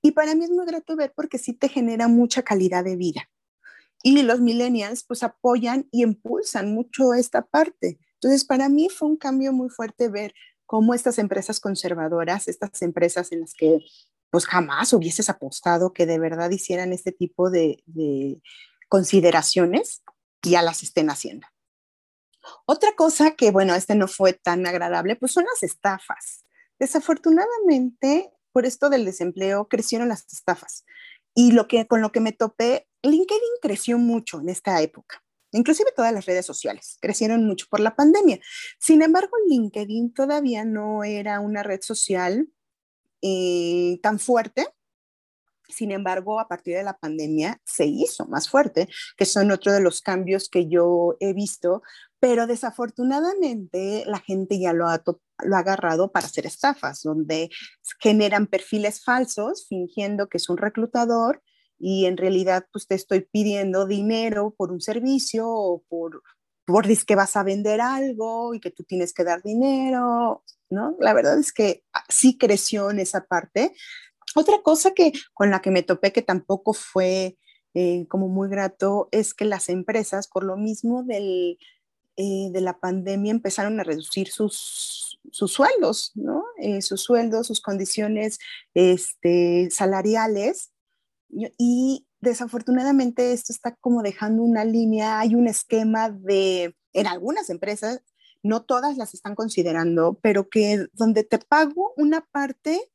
[0.01, 3.29] Y para mí es muy grato ver porque sí te genera mucha calidad de vida.
[4.03, 7.99] Y los millennials pues apoyan y impulsan mucho esta parte.
[8.15, 10.33] Entonces, para mí fue un cambio muy fuerte ver
[10.65, 13.79] cómo estas empresas conservadoras, estas empresas en las que
[14.31, 18.41] pues jamás hubieses apostado que de verdad hicieran este tipo de, de
[18.89, 20.03] consideraciones,
[20.41, 21.47] ya las estén haciendo.
[22.65, 26.45] Otra cosa que, bueno, este no fue tan agradable, pues son las estafas.
[26.79, 30.85] Desafortunadamente, por esto del desempleo, crecieron las estafas.
[31.35, 35.23] Y lo que, con lo que me topé, LinkedIn creció mucho en esta época.
[35.51, 38.39] Inclusive todas las redes sociales crecieron mucho por la pandemia.
[38.79, 42.47] Sin embargo, LinkedIn todavía no era una red social
[43.21, 44.67] eh, tan fuerte.
[45.67, 49.79] Sin embargo, a partir de la pandemia se hizo más fuerte, que son otro de
[49.79, 51.81] los cambios que yo he visto,
[52.19, 55.01] pero desafortunadamente la gente ya lo ha,
[55.43, 57.49] lo ha agarrado para hacer estafas, donde
[57.99, 61.41] generan perfiles falsos fingiendo que es un reclutador
[61.79, 66.21] y en realidad pues te estoy pidiendo dinero por un servicio o por,
[66.63, 70.95] por que vas a vender algo y que tú tienes que dar dinero, ¿no?
[70.99, 73.73] La verdad es que ah, sí creció en esa parte,
[74.35, 77.37] otra cosa que con la que me topé que tampoco fue
[77.73, 81.57] eh, como muy grato es que las empresas, por lo mismo del,
[82.17, 86.43] eh, de la pandemia, empezaron a reducir sus, sueldos, ¿no?
[86.57, 88.39] Eh, sus sueldos, sus condiciones
[88.73, 90.71] este, salariales.
[91.29, 98.01] Y desafortunadamente esto está como dejando una línea, hay un esquema de, en algunas empresas,
[98.43, 102.91] no todas las están considerando, pero que donde te pago una parte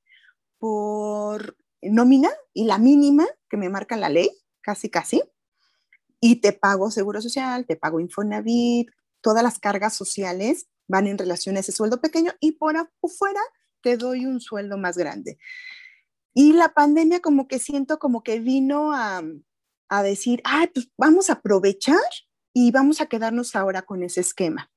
[0.59, 4.31] por nómina y la mínima que me marca la ley,
[4.61, 5.23] casi casi,
[6.21, 8.91] y te pago seguro social, te pago Infonavit,
[9.21, 13.41] todas las cargas sociales van en relación a ese sueldo pequeño y por afuera
[13.83, 15.39] te doy un sueldo más grande.
[16.35, 19.23] Y la pandemia como que siento como que vino a,
[19.89, 21.97] a decir, ah, pues vamos a aprovechar
[22.53, 24.71] y vamos a quedarnos ahora con ese esquema.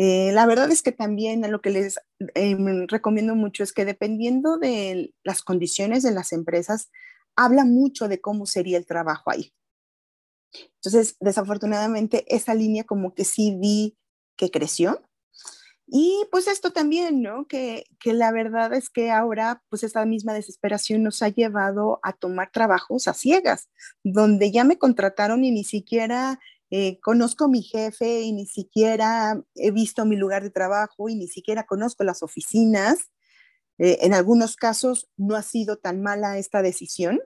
[0.00, 1.98] Eh, la verdad es que también lo que les
[2.36, 6.88] eh, recomiendo mucho es que dependiendo de las condiciones de las empresas,
[7.34, 9.52] habla mucho de cómo sería el trabajo ahí.
[10.76, 13.98] Entonces, desafortunadamente, esa línea como que sí vi
[14.36, 15.02] que creció.
[15.88, 17.48] Y pues esto también, ¿no?
[17.48, 22.12] Que, que la verdad es que ahora, pues esta misma desesperación nos ha llevado a
[22.12, 23.68] tomar trabajos a ciegas,
[24.04, 26.38] donde ya me contrataron y ni siquiera
[26.70, 31.14] eh, conozco a mi jefe y ni siquiera he visto mi lugar de trabajo y
[31.14, 33.10] ni siquiera conozco las oficinas.
[33.78, 37.20] Eh, en algunos casos no ha sido tan mala esta decisión,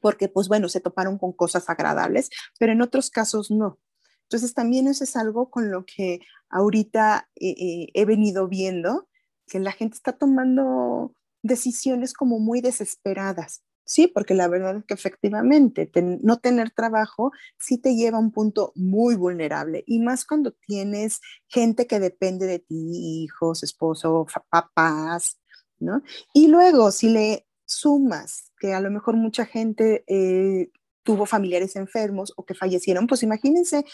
[0.00, 3.78] porque pues bueno, se toparon con cosas agradables, pero en otros casos no.
[4.24, 6.20] Entonces también eso es algo con lo que
[6.50, 9.08] ahorita eh, he venido viendo,
[9.46, 13.62] que la gente está tomando decisiones como muy desesperadas.
[13.88, 15.88] Sí, porque la verdad es que efectivamente
[16.22, 21.20] no tener trabajo sí te lleva a un punto muy vulnerable y más cuando tienes
[21.46, 25.38] gente que depende de ti, hijos, esposo, papás,
[25.78, 26.02] ¿no?
[26.34, 30.70] Y luego si le sumas que a lo mejor mucha gente eh,
[31.04, 33.84] tuvo familiares enfermos o que fallecieron, pues imagínense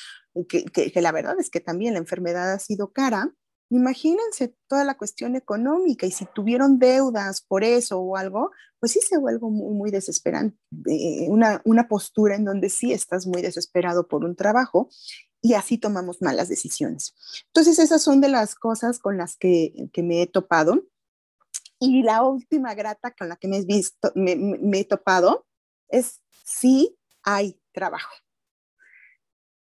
[0.49, 3.31] que, que la verdad es que también la enfermedad ha sido cara
[3.73, 9.01] Imagínense toda la cuestión económica y si tuvieron deudas por eso o algo, pues sí
[9.01, 10.59] se vuelve muy, muy desesperante,
[10.91, 14.91] eh, una, una postura en donde sí estás muy desesperado por un trabajo
[15.41, 17.15] y así tomamos malas decisiones.
[17.47, 20.85] Entonces esas son de las cosas con las que, que me he topado.
[21.81, 25.47] Y la última grata con la que me he, visto, me, me he topado
[25.89, 28.13] es si hay trabajo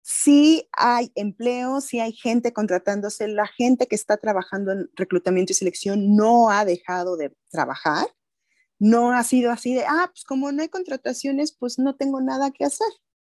[0.08, 5.56] sí hay empleo, sí hay gente contratándose, la gente que está trabajando en reclutamiento y
[5.56, 8.06] selección no ha dejado de trabajar,
[8.78, 12.52] no ha sido así de, ah, pues como no hay contrataciones, pues no tengo nada
[12.52, 12.86] que hacer,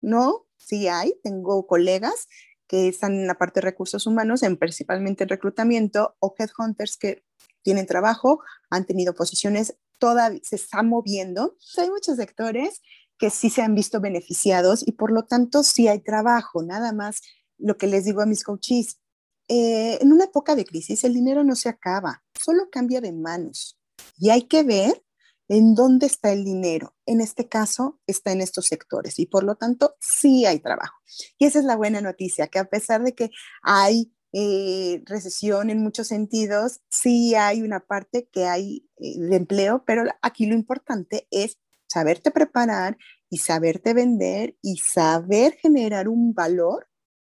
[0.01, 0.45] ¿no?
[0.57, 2.27] Sí hay, tengo colegas
[2.67, 7.23] que están en la parte de recursos humanos, en principalmente en reclutamiento, o headhunters que
[7.61, 11.55] tienen trabajo, han tenido posiciones, todavía se están moviendo.
[11.77, 12.81] hay muchos sectores
[13.17, 16.63] que sí se han visto beneficiados y por lo tanto sí hay trabajo.
[16.63, 17.21] Nada más
[17.57, 18.99] lo que les digo a mis coaches,
[19.47, 23.79] eh, en una época de crisis el dinero no se acaba, solo cambia de manos
[24.17, 25.03] y hay que ver
[25.47, 26.95] en dónde está el dinero.
[27.05, 30.97] En este caso está en estos sectores y por lo tanto sí hay trabajo.
[31.37, 35.81] Y esa es la buena noticia, que a pesar de que hay eh, recesión en
[35.81, 41.27] muchos sentidos, sí hay una parte que hay eh, de empleo, pero aquí lo importante
[41.31, 41.57] es
[41.87, 42.97] saberte preparar
[43.29, 46.87] y saberte vender y saber generar un valor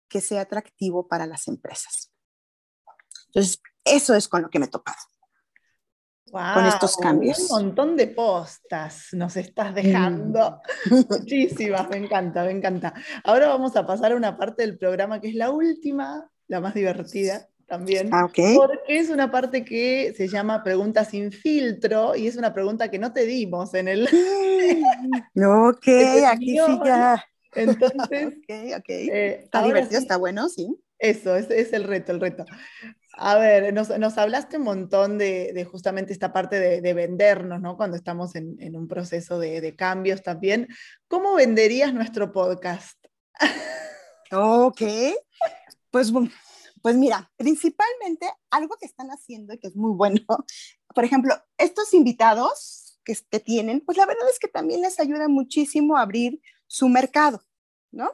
[0.07, 2.11] que sea atractivo para las empresas.
[3.27, 4.97] Entonces, eso es con lo que me he tocado.
[6.31, 7.39] con estos cambios.
[7.39, 10.61] Un montón de postas nos estás dejando.
[10.85, 10.95] Mm.
[11.09, 12.93] Muchísimas, me encanta, me encanta.
[13.23, 16.73] Ahora vamos a pasar a una parte del programa que es la última, la más
[16.73, 18.09] divertida, también.
[18.11, 22.91] Ah, porque es una parte que se llama preguntas sin filtro y es una pregunta
[22.91, 24.03] que no te dimos en el.
[25.37, 25.87] ok,
[26.27, 27.23] aquí sí ya.
[27.55, 27.93] Entonces.
[28.43, 28.89] ok, ok.
[28.89, 30.67] Eh, está divertido, está bueno, sí.
[30.99, 32.43] Eso, es, es, el reto, el reto.
[33.13, 37.61] A ver, nos, nos hablaste un montón de, de justamente esta parte de, de, vendernos,
[37.61, 37.77] ¿no?
[37.77, 40.67] Cuando estamos en, en un proceso de, de, cambios también.
[41.07, 42.97] ¿Cómo venderías nuestro podcast?
[44.31, 44.81] ok,
[45.89, 46.11] pues
[46.81, 50.21] pues mira, principalmente algo que están haciendo y que es muy bueno,
[50.95, 55.27] por ejemplo, estos invitados que, que tienen, pues la verdad es que también les ayuda
[55.27, 57.41] muchísimo a abrir su mercado,
[57.91, 58.11] ¿no?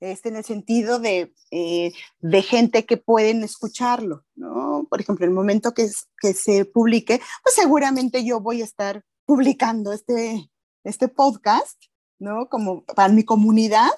[0.00, 4.86] Este, en el sentido de, eh, de gente que pueden escucharlo, ¿no?
[4.88, 9.92] Por ejemplo, el momento que, que se publique, pues seguramente yo voy a estar publicando
[9.92, 10.50] este,
[10.84, 11.78] este podcast,
[12.18, 12.48] ¿no?
[12.48, 13.90] Como para mi comunidad,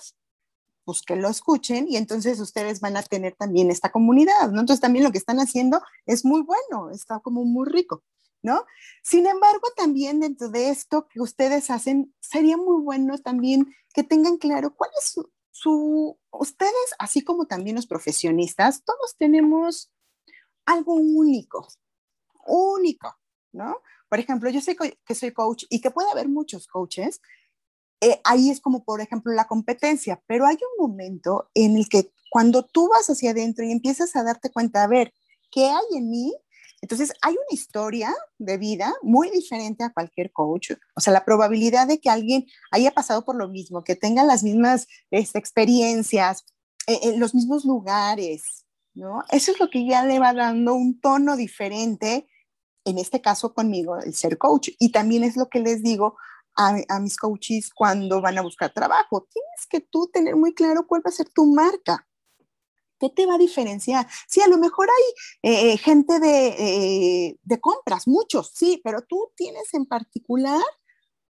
[0.84, 4.60] pues que lo escuchen y entonces ustedes van a tener también esta comunidad, ¿no?
[4.60, 8.02] Entonces también lo que están haciendo es muy bueno, está como muy rico,
[8.42, 8.64] ¿no?
[9.02, 14.38] Sin embargo, también dentro de esto que ustedes hacen, sería muy bueno también que tengan
[14.38, 19.92] claro cuál es su, su ustedes, así como también los profesionistas, todos tenemos
[20.66, 21.68] algo único,
[22.46, 23.16] único,
[23.52, 23.76] ¿no?
[24.08, 27.20] Por ejemplo, yo sé que soy coach y que puede haber muchos coaches,
[28.02, 32.12] eh, ahí es como, por ejemplo, la competencia, pero hay un momento en el que
[32.30, 35.14] cuando tú vas hacia adentro y empiezas a darte cuenta, a ver,
[35.52, 36.34] ¿qué hay en mí?
[36.80, 40.72] Entonces, hay una historia de vida muy diferente a cualquier coach.
[40.96, 44.42] O sea, la probabilidad de que alguien haya pasado por lo mismo, que tenga las
[44.42, 46.44] mismas este, experiencias,
[46.88, 49.22] en eh, eh, los mismos lugares, ¿no?
[49.30, 52.26] Eso es lo que ya le va dando un tono diferente,
[52.84, 54.70] en este caso conmigo, el ser coach.
[54.80, 56.16] Y también es lo que les digo
[56.54, 59.26] a, mis coaches cuando van a buscar trabajo.
[59.32, 62.06] Tienes que tú tener muy claro cuál va a ser tu marca.
[62.98, 64.06] ¿Qué te va a diferenciar?
[64.28, 69.32] Sí, a lo mejor hay eh, gente de, eh, de compras, muchos, sí, pero tú
[69.34, 70.62] tienes en particular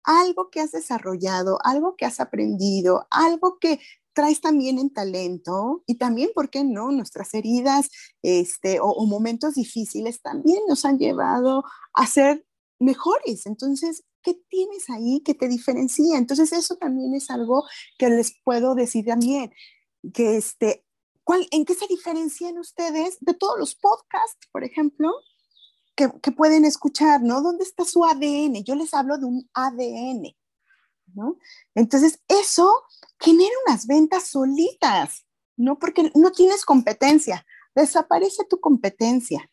[0.03, 3.79] algo que has desarrollado, algo que has aprendido, algo que
[4.13, 6.91] traes también en talento y también, ¿por qué no?
[6.91, 7.89] Nuestras heridas
[8.21, 11.63] este, o, momentos difíciles también nos han llevado
[11.93, 12.45] a ser
[12.79, 13.45] mejores.
[13.45, 16.17] Entonces, ¿qué tienes ahí que te diferencia?
[16.17, 17.65] Entonces eso también es algo
[17.97, 19.51] que les puedo decir también.
[20.13, 20.85] que este,
[21.23, 25.11] ¿cuál, ¿en qué se diferencian ustedes de todos los podcasts, por ejemplo,
[26.21, 27.41] que, pueden escuchar, ¿no?
[27.41, 28.63] ¿Dónde está su ADN?
[28.63, 30.33] Yo les hablo de un ADN,
[31.13, 31.37] ¿no?
[31.75, 32.71] Entonces, eso
[33.19, 35.25] genera unas ventas solitas,
[35.57, 35.77] ¿no?
[35.77, 37.45] Porque no tienes competencia,
[37.75, 39.49] desaparece tu competencia,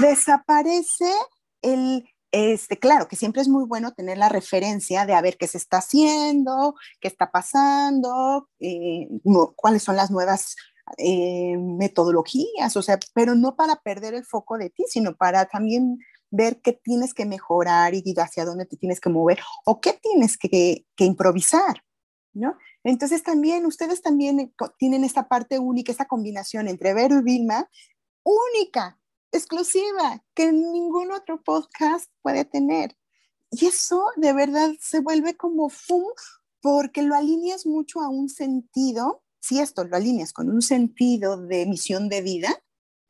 [0.00, 1.12] desaparece
[1.60, 5.46] el, este, claro, que siempre es muy bueno tener la referencia de a ver qué
[5.46, 9.08] se está haciendo, qué está pasando, eh,
[9.56, 10.56] cuáles son las nuevas
[10.98, 15.98] eh, metodologías, o sea, pero no para perder el foco de ti, sino para también
[16.30, 20.36] ver qué tienes que mejorar y hacia dónde te tienes que mover o qué tienes
[20.38, 21.82] que, improvisar,
[22.32, 22.56] ¿no?
[22.84, 27.68] Entonces también ustedes también tienen esta parte única, esta combinación entre Vero y Vilma,
[28.22, 28.99] única,
[29.32, 32.96] exclusiva, que ningún otro podcast puede tener.
[33.50, 36.04] Y eso de verdad se vuelve como fum,
[36.60, 39.22] porque lo alineas mucho a un sentido.
[39.40, 42.62] Si esto lo alineas con un sentido de misión de vida,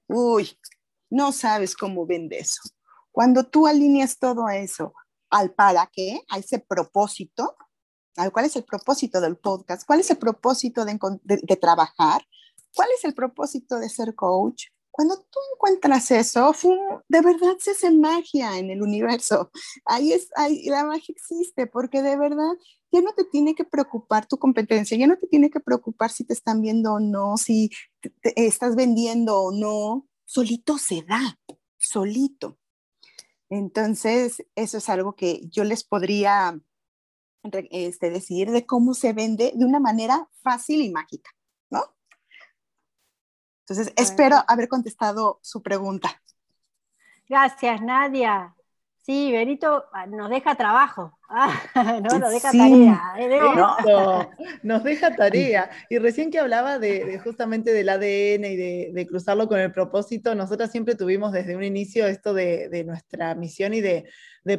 [0.07, 0.59] uy,
[1.11, 2.63] no sabes cómo vende eso.
[3.11, 4.95] Cuando tú alineas todo eso
[5.31, 7.57] al para qué, a ese propósito,
[8.33, 9.87] ¿Cuál es el propósito del podcast?
[9.87, 12.23] ¿Cuál es el propósito de, trabajar?
[12.75, 14.67] ¿Cuál es el propósito de ser coach?
[14.91, 16.53] Cuando tú encuentras eso,
[17.09, 19.51] de verdad se hace magia en el universo.
[19.85, 22.53] Ahí es, ahí, la magia existe, porque de verdad
[22.93, 26.25] ya no te tiene que preocupar tu competencia, ya no te tiene que preocupar si
[26.25, 27.71] te están viendo o no, si
[28.23, 30.09] estás vendiendo o no.
[30.25, 31.39] Solito se da,
[31.79, 32.59] solito.
[33.49, 36.61] Entonces, eso es algo que yo les podría
[37.71, 41.31] este, decidir de cómo se vende de una manera fácil y mágica,
[43.71, 46.21] Entonces, espero haber contestado su pregunta.
[47.29, 48.53] Gracias, Nadia.
[48.97, 51.17] Sí, Benito ah, nos deja trabajo.
[51.33, 53.01] Ah, no, nos deja tarea.
[53.17, 53.31] ¿eh?
[54.65, 55.71] nos deja tarea.
[55.89, 60.73] Y recién que hablaba de, justamente del ADN y de, cruzarlo con el propósito, nosotras
[60.73, 64.07] siempre tuvimos desde un inicio esto de, nuestra misión y de,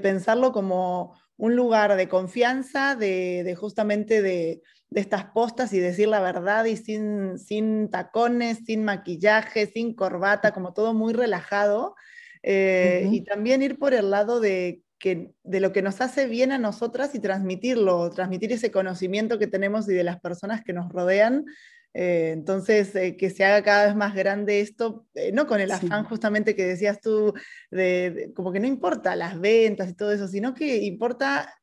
[0.01, 4.61] pensarlo como un lugar de confianza, de, justamente de,
[4.93, 10.73] estas postas y decir la verdad y sin, sin tacones, sin maquillaje, sin corbata, como
[10.73, 11.95] todo muy relajado.
[12.43, 16.51] Eh, y también ir por el lado de, que, de lo que nos hace bien
[16.51, 20.91] a nosotras y transmitirlo, transmitir ese conocimiento que tenemos y de las personas que nos
[20.91, 21.45] rodean.
[21.93, 26.05] Eh, entonces, eh, que se haga cada vez más grande esto, no con el afán
[26.05, 27.33] justamente que decías tú,
[27.69, 31.53] de, como que no importa las ventas y todo eso, sino que importa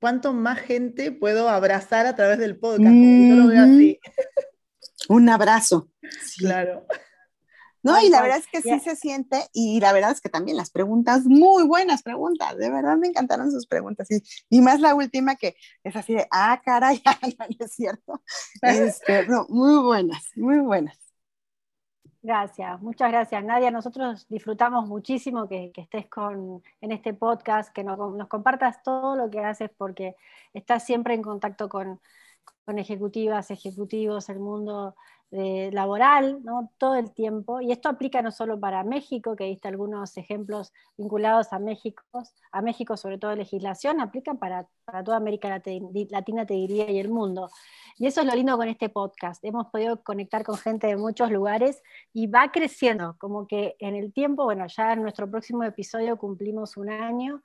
[0.00, 2.94] cuánto más gente puedo abrazar a través del podcast.
[2.94, 4.00] yo lo veo así.
[5.08, 5.90] Un abrazo.
[6.38, 6.86] Claro.
[7.82, 10.56] No, y la verdad es que sí se siente, y la verdad es que también
[10.56, 14.08] las preguntas, muy buenas preguntas, de verdad me encantaron sus preguntas,
[14.50, 17.02] y, más la última que es así de, ah, caray,
[17.58, 18.22] no es cierto.
[18.62, 20.98] Este, muy buenas, muy buenas.
[22.22, 23.70] Gracias, muchas gracias Nadia.
[23.70, 27.98] Nosotros disfrutamos muchísimo que, estés con, en este podcast, que nos,
[28.28, 30.16] compartas todo lo que haces porque
[30.52, 31.98] estás siempre en contacto con,
[32.66, 34.96] con ejecutivas, ejecutivos, el mundo
[35.30, 36.72] laboral, ¿no?
[36.76, 41.52] todo el tiempo, y esto aplica no solo para México, que diste algunos ejemplos vinculados
[41.52, 42.02] a México,
[42.50, 47.10] a México sobre todo legislación, aplica para, para toda América Latina, te diría, y el
[47.10, 47.48] mundo.
[47.96, 51.30] Y eso es lo lindo con este podcast, hemos podido conectar con gente de muchos
[51.30, 51.80] lugares
[52.12, 56.76] y va creciendo, como que en el tiempo, bueno, ya en nuestro próximo episodio cumplimos
[56.76, 57.40] un año.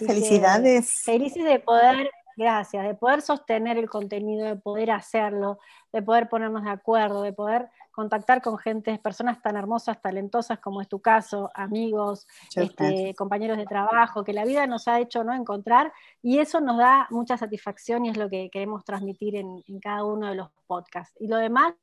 [0.00, 1.02] felicidades.
[1.04, 5.58] Felices de poder Gracias, de poder sostener el contenido, de poder hacerlo,
[5.92, 10.80] de poder ponernos de acuerdo, de poder contactar con gente, personas tan hermosas, talentosas como
[10.80, 12.26] es tu caso, amigos,
[12.56, 15.32] este, compañeros de trabajo, que la vida nos ha hecho ¿no?
[15.32, 20.04] encontrar y eso nos da mucha satisfacción y es lo que queremos transmitir en, cada
[20.04, 21.16] uno de los podcasts.
[21.20, 21.74] Y lo demás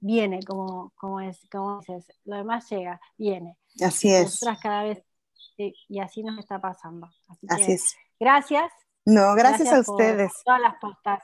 [0.00, 3.56] viene, como, como, es, como dices, lo demás llega, viene.
[3.80, 4.40] Así es.
[4.60, 5.04] cada vez,
[5.56, 7.08] y así nos está pasando.
[7.48, 7.96] Así, es.
[8.18, 8.72] Gracias
[9.04, 10.32] no, gracias, a ustedes.
[10.44, 11.22] todas las postas.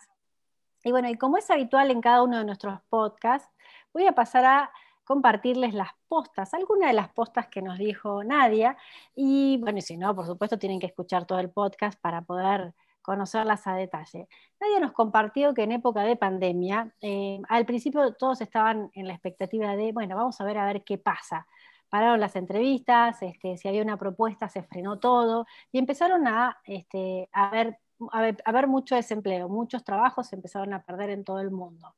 [0.85, 3.49] Y bueno, y como es habitual en cada uno de nuestros podcasts,
[3.93, 4.73] voy a pasar a
[5.05, 8.77] compartirles las postas, algunas de las postas que nos dijo Nadia.
[9.15, 13.67] Y bueno, si no, por supuesto, tienen que escuchar todo el podcast para poder conocerlas
[13.67, 14.29] a detalle.
[14.61, 19.15] Nadia nos compartió que en época de pandemia, eh, al principio todos estaban en la
[19.15, 21.47] expectativa de, bueno, vamos a ver a ver qué pasa
[21.91, 27.29] pararon las entrevistas, este, si había una propuesta se frenó todo y empezaron a, este,
[27.33, 27.79] a, ver,
[28.13, 31.95] a, ver, mucho desempleo, muchos trabajos se empezaron a perder en todo el mundo.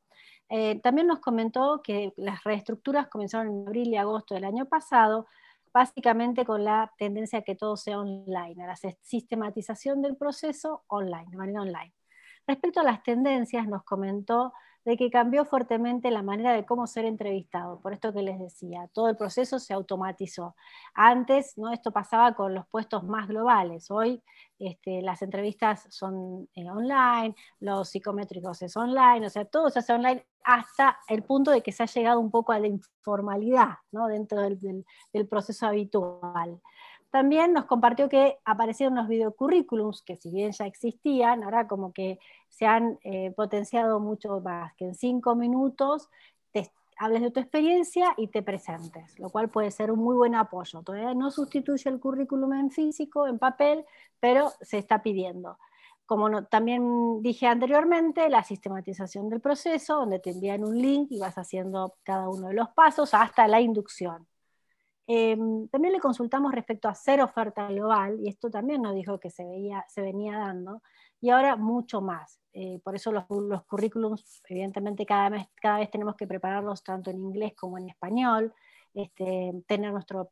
[0.48, 5.26] Eh, también nos comentó que las reestructuras comenzaron en abril y agosto del año pasado,
[5.72, 11.26] básicamente con la tendencia a que todo sea online, a la sistematización del proceso online,
[11.30, 11.94] de manera online.
[12.46, 14.52] Respecto a las tendencias, nos comentó
[14.84, 18.88] de que cambió fuertemente la manera de cómo ser entrevistado, por esto que les decía,
[18.92, 20.56] todo el proceso se automatizó.
[20.94, 21.72] Antes, ¿no?
[21.72, 24.22] esto pasaba con los puestos más globales, hoy
[24.58, 29.92] este, las entrevistas son eh, online, los psicométricos es online, o sea, todo se hace
[29.92, 34.08] online hasta el punto de que se ha llegado un poco a la informalidad ¿no?
[34.08, 36.60] dentro del proceso habitual.
[37.12, 42.18] También nos compartió que aparecieron los videocurrículums, que si bien ya existían, ahora como que
[42.48, 46.08] se han eh, potenciado mucho más, que en cinco minutos
[46.52, 50.34] te hables de tu experiencia y te presentes, lo cual puede ser un muy buen
[50.34, 50.82] apoyo.
[50.82, 53.84] Todavía no sustituye el currículum en físico, en papel,
[54.18, 55.58] pero se está pidiendo.
[56.06, 61.36] Como también dije anteriormente, la sistematización del proceso, donde te envían un link y vas
[61.36, 64.26] haciendo cada uno de los pasos hasta la inducción.
[65.06, 69.30] Em, también le consultamos respecto a hacer oferta global, y esto también nos dijo que
[69.30, 70.82] se, veía, se venía dando,
[71.20, 72.40] y ahora mucho más.
[72.52, 77.10] Eh, por eso los, los, currículums, evidentemente, cada vez, cada vez tenemos que prepararlos tanto
[77.10, 78.54] en inglés como en español,
[78.94, 80.30] este, tener nuestro,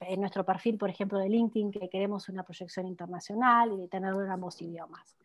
[0.00, 4.30] en nuestro perfil, por ejemplo, de LinkedIn, que queremos una proyección internacional y tenerlo en
[4.30, 5.16] ambos idiomas.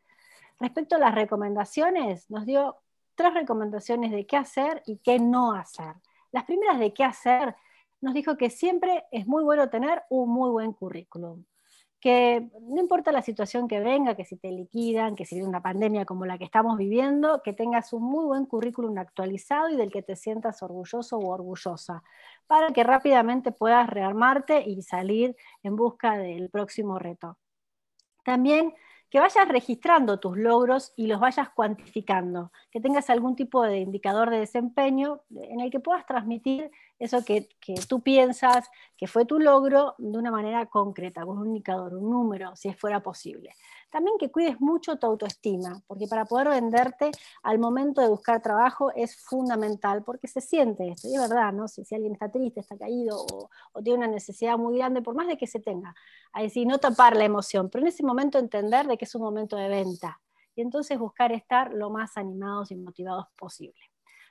[0.59, 2.77] Respecto a las recomendaciones, nos dio
[3.15, 5.95] tres recomendaciones de qué hacer y qué no hacer.
[6.31, 7.55] Las primeras de qué hacer
[8.01, 11.45] nos dijo que siempre es muy bueno tener un muy buen currículum.
[11.99, 15.63] Que no importa la situación que venga, que si te liquidan, que si viene una
[15.63, 19.91] pandemia como la que estamos viviendo, que tengas un muy buen currículum actualizado y del
[19.91, 22.03] que te sientas orgulloso o orgullosa,
[22.45, 27.39] para que rápidamente puedas rearmarte y salir en busca del próximo reto.
[28.23, 28.75] También
[29.09, 34.29] que vayas registrando tus logros y los vayas cuantificando, que tengas algún tipo de indicador
[34.29, 37.47] de desempeño en el que puedas transmitir eso que,
[37.87, 42.55] tú piensas que fue tu logro de una manera concreta, con un indicador, un número,
[42.55, 43.53] si fuera posible.
[43.89, 47.11] También que cuides mucho tu autoestima, porque para poder venderte
[47.43, 51.67] al momento de buscar trabajo es fundamental, porque se siente esto, y es verdad, ¿no?
[51.67, 55.27] Si, alguien está triste, está caído o, o, tiene una necesidad muy grande, por más
[55.27, 55.95] de que se tenga,
[56.33, 59.21] a decir, no tapar la emoción, pero en ese momento entender de que es un
[59.21, 60.19] momento de venta,
[60.53, 63.79] y entonces buscar estar lo más animados y motivados posible.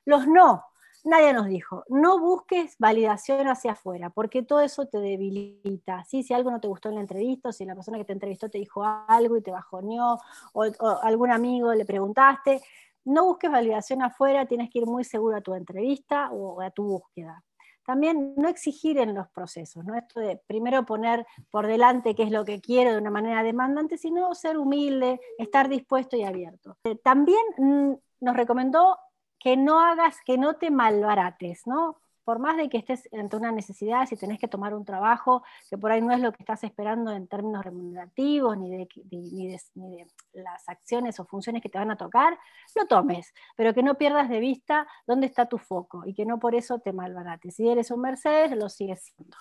[0.04, 0.64] Los no,
[1.06, 6.04] nadie nos dijo, no busques validación hacia afuera, porque todo eso te debilita.
[6.04, 6.22] ¿sí?
[6.22, 8.58] Si algo no te gustó en la entrevista, si la persona que te entrevistó te
[8.58, 10.18] dijo algo y te bajoneó,
[10.52, 12.60] o, o algún amigo le preguntaste,
[13.04, 16.84] no busques validación afuera, tienes que ir muy seguro a tu entrevista o a tu
[16.84, 17.42] búsqueda.
[17.84, 19.94] También no exigir en los procesos, ¿no?
[19.94, 23.96] Esto de primero poner por delante qué es lo que quiero de una manera demandante,
[23.96, 26.76] sino ser humilde, estar dispuesto y abierto.
[26.82, 27.92] Eh, también mm,
[28.22, 28.98] nos recomendó
[29.38, 32.00] que no hagas, que no te malbarates, ¿no?
[32.24, 35.78] Por más de que estés ante una necesidad, si tenés que tomar un trabajo que
[35.78, 40.06] por ahí no es lo que estás esperando en términos remunerativos, ni de, ni de,
[40.32, 42.36] las acciones o funciones que te van a tocar,
[42.74, 46.40] lo tomes, pero que no pierdas de vista dónde está tu foco y que no
[46.40, 47.54] por eso te malbarates.
[47.54, 49.36] Si eres un Mercedes, lo sigues siendo.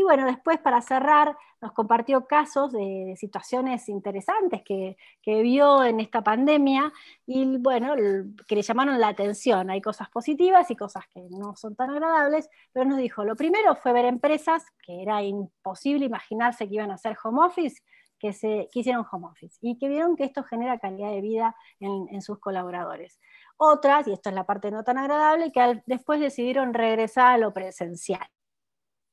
[0.00, 4.96] Y bueno, después para cerrar, nos compartió casos de, situaciones interesantes que,
[5.26, 6.90] vio en esta pandemia
[7.26, 7.94] y bueno,
[8.48, 9.68] que le llamaron la atención.
[9.68, 13.74] Hay cosas positivas y cosas que no son tan agradables, pero nos dijo, lo primero
[13.76, 17.82] fue ver empresas que era imposible imaginarse que iban a hacer home office,
[18.18, 22.22] que, se, hicieron home office y que vieron que esto genera calidad de vida en,
[22.22, 23.20] sus colaboradores.
[23.58, 27.52] Otras, y esto es la parte no tan agradable, que después decidieron regresar a lo
[27.52, 28.26] presencial.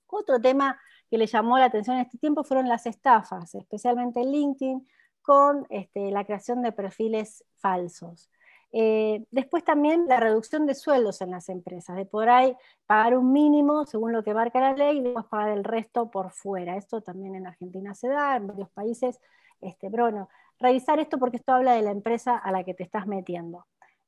[0.08, 0.80] Otro tema
[1.10, 4.88] que le llamó la atención en este tiempo fueron las estafas, especialmente en LinkedIn,
[5.22, 8.32] con este, la creación de perfiles falsos.
[8.74, 12.56] Eh, después también la reducción de sueldos en las empresas, de por ahí
[12.86, 16.32] pagar un mínimo según lo que marca la ley y después pagar el resto por
[16.32, 16.76] fuera.
[16.76, 19.20] Esto también en Argentina se da, en varios países.
[19.62, 20.30] Este, pero bueno,
[20.60, 23.66] revisar esto porque esto habla de la empresa a la que te estás metiendo.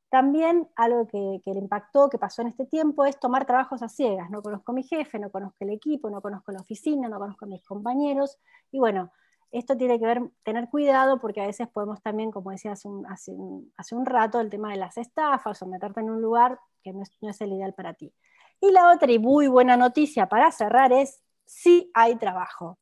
[0.09, 4.29] También algo que, le impactó, que pasó en este tiempo, es tomar trabajos a ciegas.
[4.31, 7.47] No conozco mi jefe, no conozco el equipo, no conozco la oficina, no conozco a
[7.47, 8.39] mis compañeros.
[8.71, 9.11] Y bueno,
[9.51, 13.05] esto tiene que ver, tener cuidado porque a veces podemos también, como decía hace un,
[13.05, 17.03] hace un, rato, el tema de las estafas o meterte en un lugar que no
[17.03, 18.13] es, no es el ideal para ti.
[18.59, 22.79] Y la otra y muy buena noticia para cerrar es, sí hay trabajo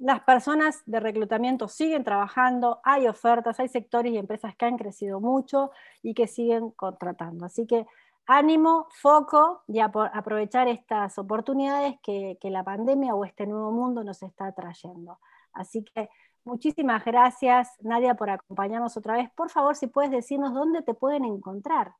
[0.00, 5.20] las personas de reclutamiento siguen trabajando, hay ofertas, hay sectores y empresas que han crecido
[5.20, 5.70] mucho
[6.02, 7.44] y que siguen contratando.
[7.44, 7.86] Así que
[8.24, 14.50] ánimo, foco y aprovechar estas oportunidades que, la pandemia o este nuevo mundo nos está
[14.52, 15.18] trayendo.
[15.52, 16.08] Así que
[16.44, 19.28] muchísimas gracias, Nadia, por acompañarnos otra vez.
[19.36, 21.92] Por favor, si puedes decirnos dónde te pueden encontrar.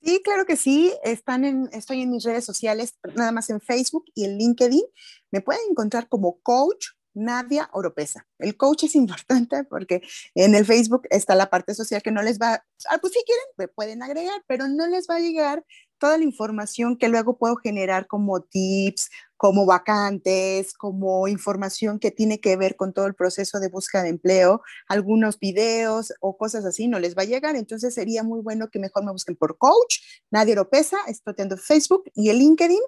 [0.00, 0.92] Sí, claro que sí.
[1.04, 4.82] Están en, estoy en mis redes sociales, nada más en Facebook y en LinkedIn.
[5.30, 8.26] Me pueden encontrar como coach Nadia Oropesa.
[8.38, 10.02] El coach es importante porque
[10.34, 13.72] en el Facebook está la parte social que no les va, ah, pues si quieren,
[13.74, 15.64] pueden agregar, pero no les va a llegar
[16.02, 22.40] toda la información que luego puedo generar como tips, como vacantes, como información que tiene
[22.40, 26.88] que ver con todo el proceso de búsqueda de empleo, algunos videos o cosas así,
[26.88, 27.54] no les va a llegar.
[27.54, 32.02] Entonces sería muy bueno que mejor me busquen por coach, Nadia Oropesa, estoy en Facebook
[32.16, 32.82] y el LinkedIn.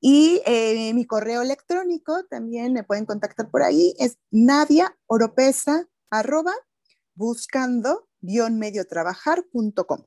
[0.00, 6.54] Y eh, mi correo electrónico también me pueden contactar por ahí, es Nadia Oropesa, arroba,
[7.14, 10.02] buscando mediotrabajar.com.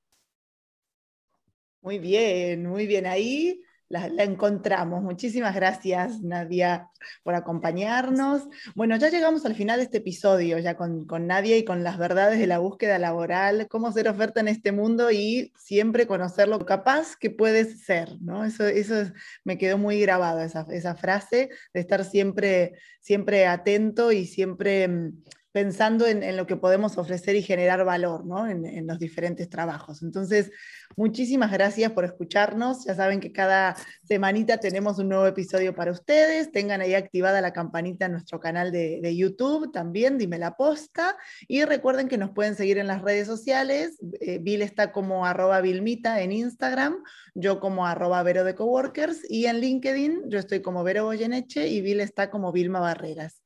[1.81, 3.07] Muy bien, muy bien.
[3.07, 5.01] Ahí la, encontramos.
[5.01, 6.89] Muchísimas gracias, Nadia,
[7.23, 8.43] por acompañarnos.
[8.75, 12.39] Bueno, ya llegamos al final de este episodio, ya con, Nadia y con las verdades
[12.39, 17.15] de la búsqueda laboral, cómo ser oferta en este mundo y siempre conocer lo capaz
[17.15, 18.45] que puedes ser, ¿no?
[18.45, 19.11] Eso, eso
[19.43, 25.23] me quedó muy grabado, esa, esa frase de estar siempre, siempre atento y siempre mm,
[25.51, 28.47] pensando en, lo que podemos ofrecer y generar valor ¿no?
[28.47, 30.01] en, los diferentes trabajos.
[30.01, 30.51] Entonces,
[30.95, 32.85] muchísimas gracias por escucharnos.
[32.85, 36.51] Ya saben que cada semanita tenemos un nuevo episodio para ustedes.
[36.51, 41.17] Tengan ahí activada la campanita en nuestro canal de, YouTube también, dime la posta.
[41.47, 43.99] Y recuerden que nos pueden seguir en las redes sociales.
[44.21, 47.03] Eh, Bill está como arroba Vilmita en Instagram,
[47.35, 51.81] yo como arroba Vero de Coworkers y en LinkedIn yo estoy como Vero Goyeneche y
[51.81, 53.40] Bill está como Vilma Barreras.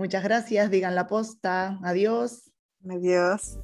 [0.00, 1.78] Muchas gracias, digan la posta.
[1.82, 2.50] Adiós.
[2.88, 3.58] Adiós.